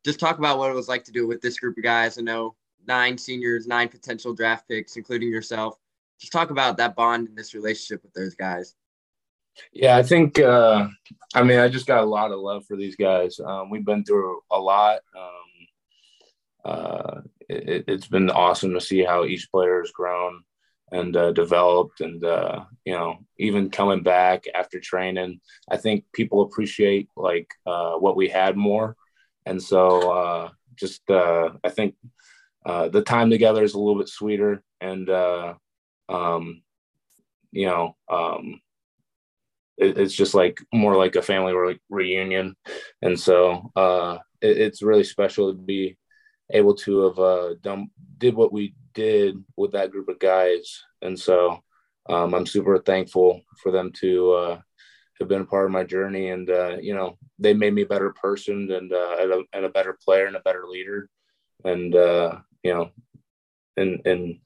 just 0.04 0.18
talk 0.18 0.38
about 0.38 0.58
what 0.58 0.70
it 0.70 0.74
was 0.74 0.88
like 0.88 1.04
to 1.04 1.12
do 1.12 1.26
with 1.26 1.40
this 1.40 1.58
group 1.58 1.76
of 1.76 1.84
guys. 1.84 2.18
I 2.18 2.22
know 2.22 2.56
nine 2.86 3.18
seniors, 3.18 3.66
nine 3.66 3.88
potential 3.88 4.34
draft 4.34 4.68
picks, 4.68 4.96
including 4.96 5.30
yourself. 5.30 5.76
Just 6.18 6.32
talk 6.32 6.50
about 6.50 6.78
that 6.78 6.96
bond 6.96 7.28
and 7.28 7.38
this 7.38 7.54
relationship 7.54 8.02
with 8.02 8.14
those 8.14 8.34
guys. 8.34 8.74
Yeah, 9.72 9.96
I 9.96 10.02
think, 10.02 10.38
uh, 10.38 10.88
I 11.34 11.42
mean, 11.42 11.58
I 11.58 11.68
just 11.68 11.86
got 11.86 12.02
a 12.02 12.06
lot 12.06 12.32
of 12.32 12.40
love 12.40 12.64
for 12.66 12.76
these 12.76 12.96
guys. 12.96 13.40
Um, 13.40 13.70
we've 13.70 13.84
been 13.84 14.04
through 14.04 14.40
a 14.50 14.58
lot. 14.58 15.00
Um, 15.16 15.32
uh, 16.64 17.20
it, 17.48 17.88
has 17.88 18.06
been 18.06 18.30
awesome 18.30 18.74
to 18.74 18.80
see 18.80 19.04
how 19.04 19.24
each 19.24 19.50
player 19.50 19.80
has 19.80 19.90
grown 19.90 20.42
and 20.92 21.16
uh, 21.16 21.33
developed. 21.33 22.01
And, 22.01 22.24
uh, 22.24 22.64
you 22.85 22.92
know, 22.92 23.18
even 23.38 23.70
coming 23.70 24.03
back 24.03 24.44
after 24.55 24.81
training, 24.81 25.40
I 25.70 25.77
think 25.77 26.05
people 26.12 26.42
appreciate 26.42 27.09
like 27.16 27.51
uh, 27.66 27.94
what 27.94 28.16
we 28.16 28.29
had 28.29 28.57
more. 28.57 28.96
And 29.46 29.62
so 29.62 30.11
uh, 30.11 30.51
just, 30.77 31.09
uh, 31.11 31.51
I 31.64 31.70
think 31.70 31.94
the 32.64 33.03
time 33.05 33.31
together 33.31 33.62
is 33.64 33.74
a 33.74 33.79
little 33.79 33.98
bit 33.98 34.09
sweeter. 34.09 34.62
And, 34.81 35.09
um, 35.11 36.62
you 37.51 37.66
know, 37.66 37.96
um, 38.09 38.61
it's 39.79 40.14
just 40.14 40.35
like 40.35 40.59
more 40.72 40.96
like 40.96 41.14
a 41.16 41.22
family 41.22 41.55
re- 41.55 41.81
reunion 41.88 42.57
and 43.03 43.18
so 43.18 43.70
uh, 43.77 44.18
it, 44.40 44.59
it's 44.59 44.83
really 44.83 45.05
special 45.05 45.53
to 45.53 45.59
be 45.59 45.96
able 46.51 46.74
to 46.74 47.05
have 47.05 47.18
uh, 47.18 47.55
done 47.62 47.88
did 48.18 48.35
what 48.35 48.53
we 48.53 48.74
did 48.94 49.42
with 49.57 49.72
that 49.72 49.90
group 49.90 50.09
of 50.09 50.18
guys. 50.18 50.83
And 51.03 51.18
so 51.18 51.62
um, 52.11 52.33
i'm 52.33 52.46
super 52.46 52.79
thankful 52.79 53.42
for 53.62 53.70
them 53.70 53.92
to 54.01 54.33
uh, 54.33 54.61
have 55.18 55.29
been 55.29 55.42
a 55.42 55.46
part 55.46 55.66
of 55.66 55.72
my 55.72 55.85
journey. 55.85 56.31
And 56.31 56.48
uh, 56.51 56.77
you 56.81 56.94
know 56.94 57.18
they 57.38 57.55
made 57.55 57.74
me 57.74 57.83
a 57.83 57.87
better 57.87 58.12
person 58.12 58.70
and, 58.70 58.92
uh, 58.92 59.16
and, 59.20 59.33
a, 59.33 59.42
and 59.53 59.64
a 59.64 59.70
better 59.70 59.96
player 60.05 60.27
and 60.27 60.37
a 60.37 60.40
better 60.40 60.64
leader. 60.66 61.09
And 61.64 61.94
uh, 61.94 62.38
you 62.62 62.74
know 62.74 62.90
and 63.77 64.01
and 64.07 64.38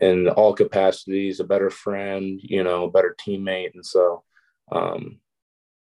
in 0.00 0.28
all 0.28 0.54
capacities 0.54 1.40
a 1.40 1.44
better 1.44 1.70
friend 1.70 2.40
you 2.42 2.62
know 2.62 2.84
a 2.84 2.90
better 2.90 3.16
teammate. 3.20 3.74
And 3.74 3.84
so 3.84 4.22
um, 4.70 5.20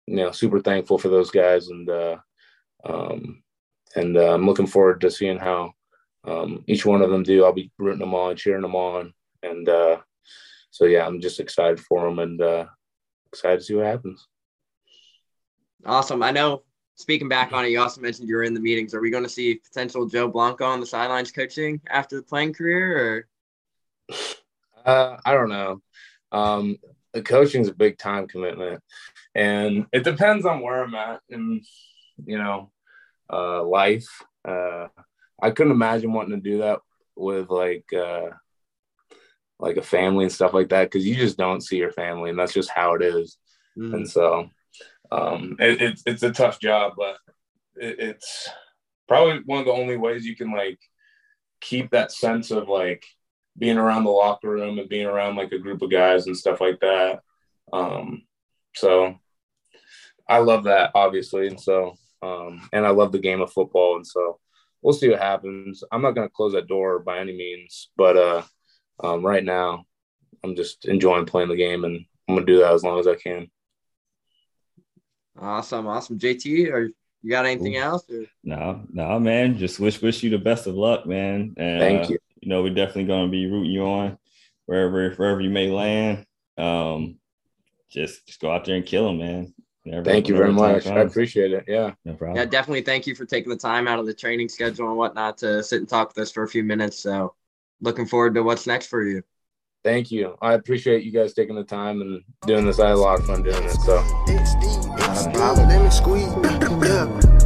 you 0.07 0.15
know, 0.15 0.31
super 0.31 0.59
thankful 0.59 0.97
for 0.97 1.09
those 1.09 1.29
guys, 1.29 1.67
and 1.67 1.89
uh, 1.89 2.17
um, 2.85 3.43
and 3.95 4.17
uh, 4.17 4.33
I'm 4.33 4.45
looking 4.45 4.67
forward 4.67 5.01
to 5.01 5.11
seeing 5.11 5.37
how 5.37 5.73
um, 6.23 6.63
each 6.67 6.85
one 6.85 7.01
of 7.01 7.09
them 7.09 7.23
do. 7.23 7.45
I'll 7.45 7.53
be 7.53 7.71
rooting 7.77 7.99
them 7.99 8.15
on, 8.15 8.35
cheering 8.35 8.61
them 8.61 8.75
on, 8.75 9.13
and 9.43 9.67
uh, 9.67 9.97
so 10.71 10.85
yeah, 10.85 11.05
I'm 11.05 11.21
just 11.21 11.39
excited 11.39 11.79
for 11.79 12.05
them 12.05 12.19
and 12.19 12.41
uh, 12.41 12.65
excited 13.27 13.59
to 13.59 13.63
see 13.63 13.75
what 13.75 13.85
happens. 13.85 14.27
Awesome. 15.85 16.23
I 16.23 16.31
know. 16.31 16.63
Speaking 16.95 17.29
back 17.29 17.53
on 17.53 17.63
it, 17.63 17.69
you 17.69 17.79
also 17.79 18.01
mentioned 18.01 18.27
you 18.27 18.35
were 18.35 18.43
in 18.43 18.55
the 18.55 18.59
meetings. 18.59 18.95
Are 18.95 19.01
we 19.01 19.11
going 19.11 19.23
to 19.23 19.29
see 19.29 19.55
potential 19.55 20.07
Joe 20.07 20.27
Blanco 20.27 20.65
on 20.65 20.79
the 20.79 20.85
sidelines 20.85 21.31
coaching 21.31 21.79
after 21.87 22.15
the 22.15 22.23
playing 22.23 22.53
career, 22.53 23.27
or? 24.09 24.15
Uh, 24.85 25.17
I 25.25 25.33
don't 25.33 25.49
know. 25.49 25.81
Um, 26.31 26.77
the 27.11 27.21
coaching 27.21 27.61
is 27.61 27.67
a 27.67 27.73
big 27.73 27.97
time 27.97 28.25
commitment, 28.25 28.81
and 29.35 29.85
it 29.91 30.05
depends 30.05 30.45
on 30.45 30.61
where 30.61 30.81
I'm 30.81 30.95
at 30.95 31.19
in 31.27 31.61
you 32.25 32.37
know 32.37 32.71
uh, 33.29 33.63
life. 33.65 34.07
Uh, 34.47 34.87
I 35.41 35.51
couldn't 35.51 35.73
imagine 35.73 36.13
wanting 36.13 36.41
to 36.41 36.49
do 36.49 36.59
that 36.59 36.79
with 37.15 37.49
like 37.49 37.85
uh, 37.93 38.29
like 39.59 39.77
a 39.77 39.81
family 39.81 40.25
and 40.25 40.33
stuff 40.33 40.53
like 40.53 40.69
that 40.69 40.85
because 40.85 41.05
you 41.05 41.15
just 41.15 41.37
don't 41.37 41.61
see 41.61 41.77
your 41.77 41.91
family, 41.91 42.29
and 42.29 42.39
that's 42.39 42.53
just 42.53 42.69
how 42.69 42.93
it 42.95 43.01
is. 43.01 43.37
Mm. 43.77 43.93
And 43.93 44.09
so 44.09 44.49
um, 45.11 45.55
it, 45.59 45.81
it's 45.81 46.03
it's 46.05 46.23
a 46.23 46.31
tough 46.31 46.59
job, 46.59 46.93
but 46.97 47.17
it, 47.75 47.99
it's 47.99 48.49
probably 49.07 49.41
one 49.45 49.59
of 49.59 49.65
the 49.65 49.71
only 49.71 49.97
ways 49.97 50.25
you 50.25 50.35
can 50.35 50.51
like 50.51 50.79
keep 51.61 51.91
that 51.91 52.11
sense 52.11 52.51
of 52.51 52.67
like 52.67 53.05
being 53.57 53.77
around 53.77 54.03
the 54.03 54.11
locker 54.11 54.49
room 54.49 54.77
and 54.77 54.89
being 54.89 55.07
around 55.07 55.35
like 55.35 55.51
a 55.51 55.59
group 55.59 55.81
of 55.81 55.91
guys 55.91 56.27
and 56.27 56.37
stuff 56.37 56.61
like 56.61 56.79
that. 56.81 57.21
Um, 57.73 58.23
so 58.75 59.15
I 60.29 60.39
love 60.39 60.65
that 60.65 60.91
obviously. 60.93 61.47
And 61.47 61.59
so, 61.59 61.95
um, 62.21 62.69
and 62.71 62.85
I 62.85 62.89
love 62.89 63.11
the 63.11 63.19
game 63.19 63.41
of 63.41 63.51
football. 63.51 63.95
And 63.95 64.05
so 64.05 64.39
we'll 64.81 64.93
see 64.93 65.09
what 65.09 65.19
happens. 65.19 65.83
I'm 65.91 66.01
not 66.01 66.11
going 66.11 66.27
to 66.27 66.33
close 66.33 66.53
that 66.53 66.67
door 66.67 66.99
by 66.99 67.19
any 67.19 67.35
means, 67.35 67.89
but, 67.97 68.17
uh, 68.17 68.43
um, 69.03 69.25
right 69.25 69.43
now, 69.43 69.85
I'm 70.43 70.55
just 70.55 70.85
enjoying 70.85 71.25
playing 71.25 71.49
the 71.49 71.55
game, 71.55 71.83
and 71.83 72.05
I'm 72.27 72.35
gonna 72.35 72.45
do 72.45 72.59
that 72.59 72.73
as 72.73 72.83
long 72.83 72.99
as 72.99 73.07
I 73.07 73.15
can. 73.15 73.47
Awesome, 75.39 75.87
awesome. 75.87 76.17
JT, 76.17 76.71
or 76.71 76.89
you 77.21 77.29
got 77.29 77.45
anything 77.45 77.75
Ooh. 77.75 77.81
else? 77.81 78.09
Or? 78.09 78.25
No, 78.43 78.83
no, 78.91 79.19
man. 79.19 79.57
Just 79.57 79.79
wish 79.79 80.01
wish 80.01 80.23
you 80.23 80.29
the 80.29 80.37
best 80.37 80.67
of 80.67 80.75
luck, 80.75 81.05
man. 81.05 81.53
And, 81.57 81.79
Thank 81.79 82.05
uh, 82.05 82.13
you. 82.13 82.19
You 82.41 82.49
know, 82.49 82.63
we're 82.63 82.73
definitely 82.73 83.05
gonna 83.05 83.29
be 83.29 83.47
rooting 83.47 83.71
you 83.71 83.83
on 83.83 84.17
wherever 84.65 85.11
wherever 85.11 85.41
you 85.41 85.49
may 85.49 85.69
land. 85.69 86.25
Um, 86.57 87.19
just 87.89 88.25
just 88.27 88.39
go 88.39 88.51
out 88.51 88.65
there 88.65 88.75
and 88.75 88.85
kill 88.85 89.07
them, 89.07 89.17
man. 89.17 89.53
Never, 89.87 90.03
thank 90.03 90.27
you 90.27 90.35
very 90.35 90.51
much. 90.51 90.85
I 90.85 90.99
appreciate 90.99 91.53
it. 91.53 91.63
Yeah. 91.65 91.93
No 92.03 92.13
problem. 92.13 92.37
Yeah, 92.37 92.43
definitely. 92.45 92.81
Thank 92.81 93.07
you 93.07 93.15
for 93.15 93.25
taking 93.25 93.49
the 93.49 93.57
time 93.57 93.87
out 93.87 93.99
of 93.99 94.05
the 94.05 94.13
training 94.13 94.49
schedule 94.49 94.89
and 94.89 94.97
whatnot 94.97 95.37
to 95.39 95.63
sit 95.63 95.79
and 95.79 95.87
talk 95.87 96.09
with 96.09 96.17
us 96.17 96.29
for 96.31 96.43
a 96.43 96.47
few 96.47 96.63
minutes. 96.63 96.99
So, 96.99 97.35
looking 97.79 98.05
forward 98.05 98.35
to 98.35 98.43
what's 98.43 98.67
next 98.67 98.87
for 98.87 99.01
you. 99.01 99.23
Thank 99.85 100.11
you. 100.11 100.35
I 100.41 100.55
appreciate 100.55 101.03
you 101.03 101.13
guys 101.13 101.33
taking 101.33 101.55
the 101.55 101.63
time 101.63 102.01
and 102.01 102.21
doing 102.45 102.65
this. 102.65 102.81
I 102.81 102.87
had 102.87 102.95
a 102.95 102.99
lot 102.99 103.19
of 103.19 103.25
fun 103.25 103.43
doing 103.43 103.63
it. 103.63 103.79
So. 103.79 104.03
Not 104.97 105.25
a 105.25 105.31
problem. 105.31 105.77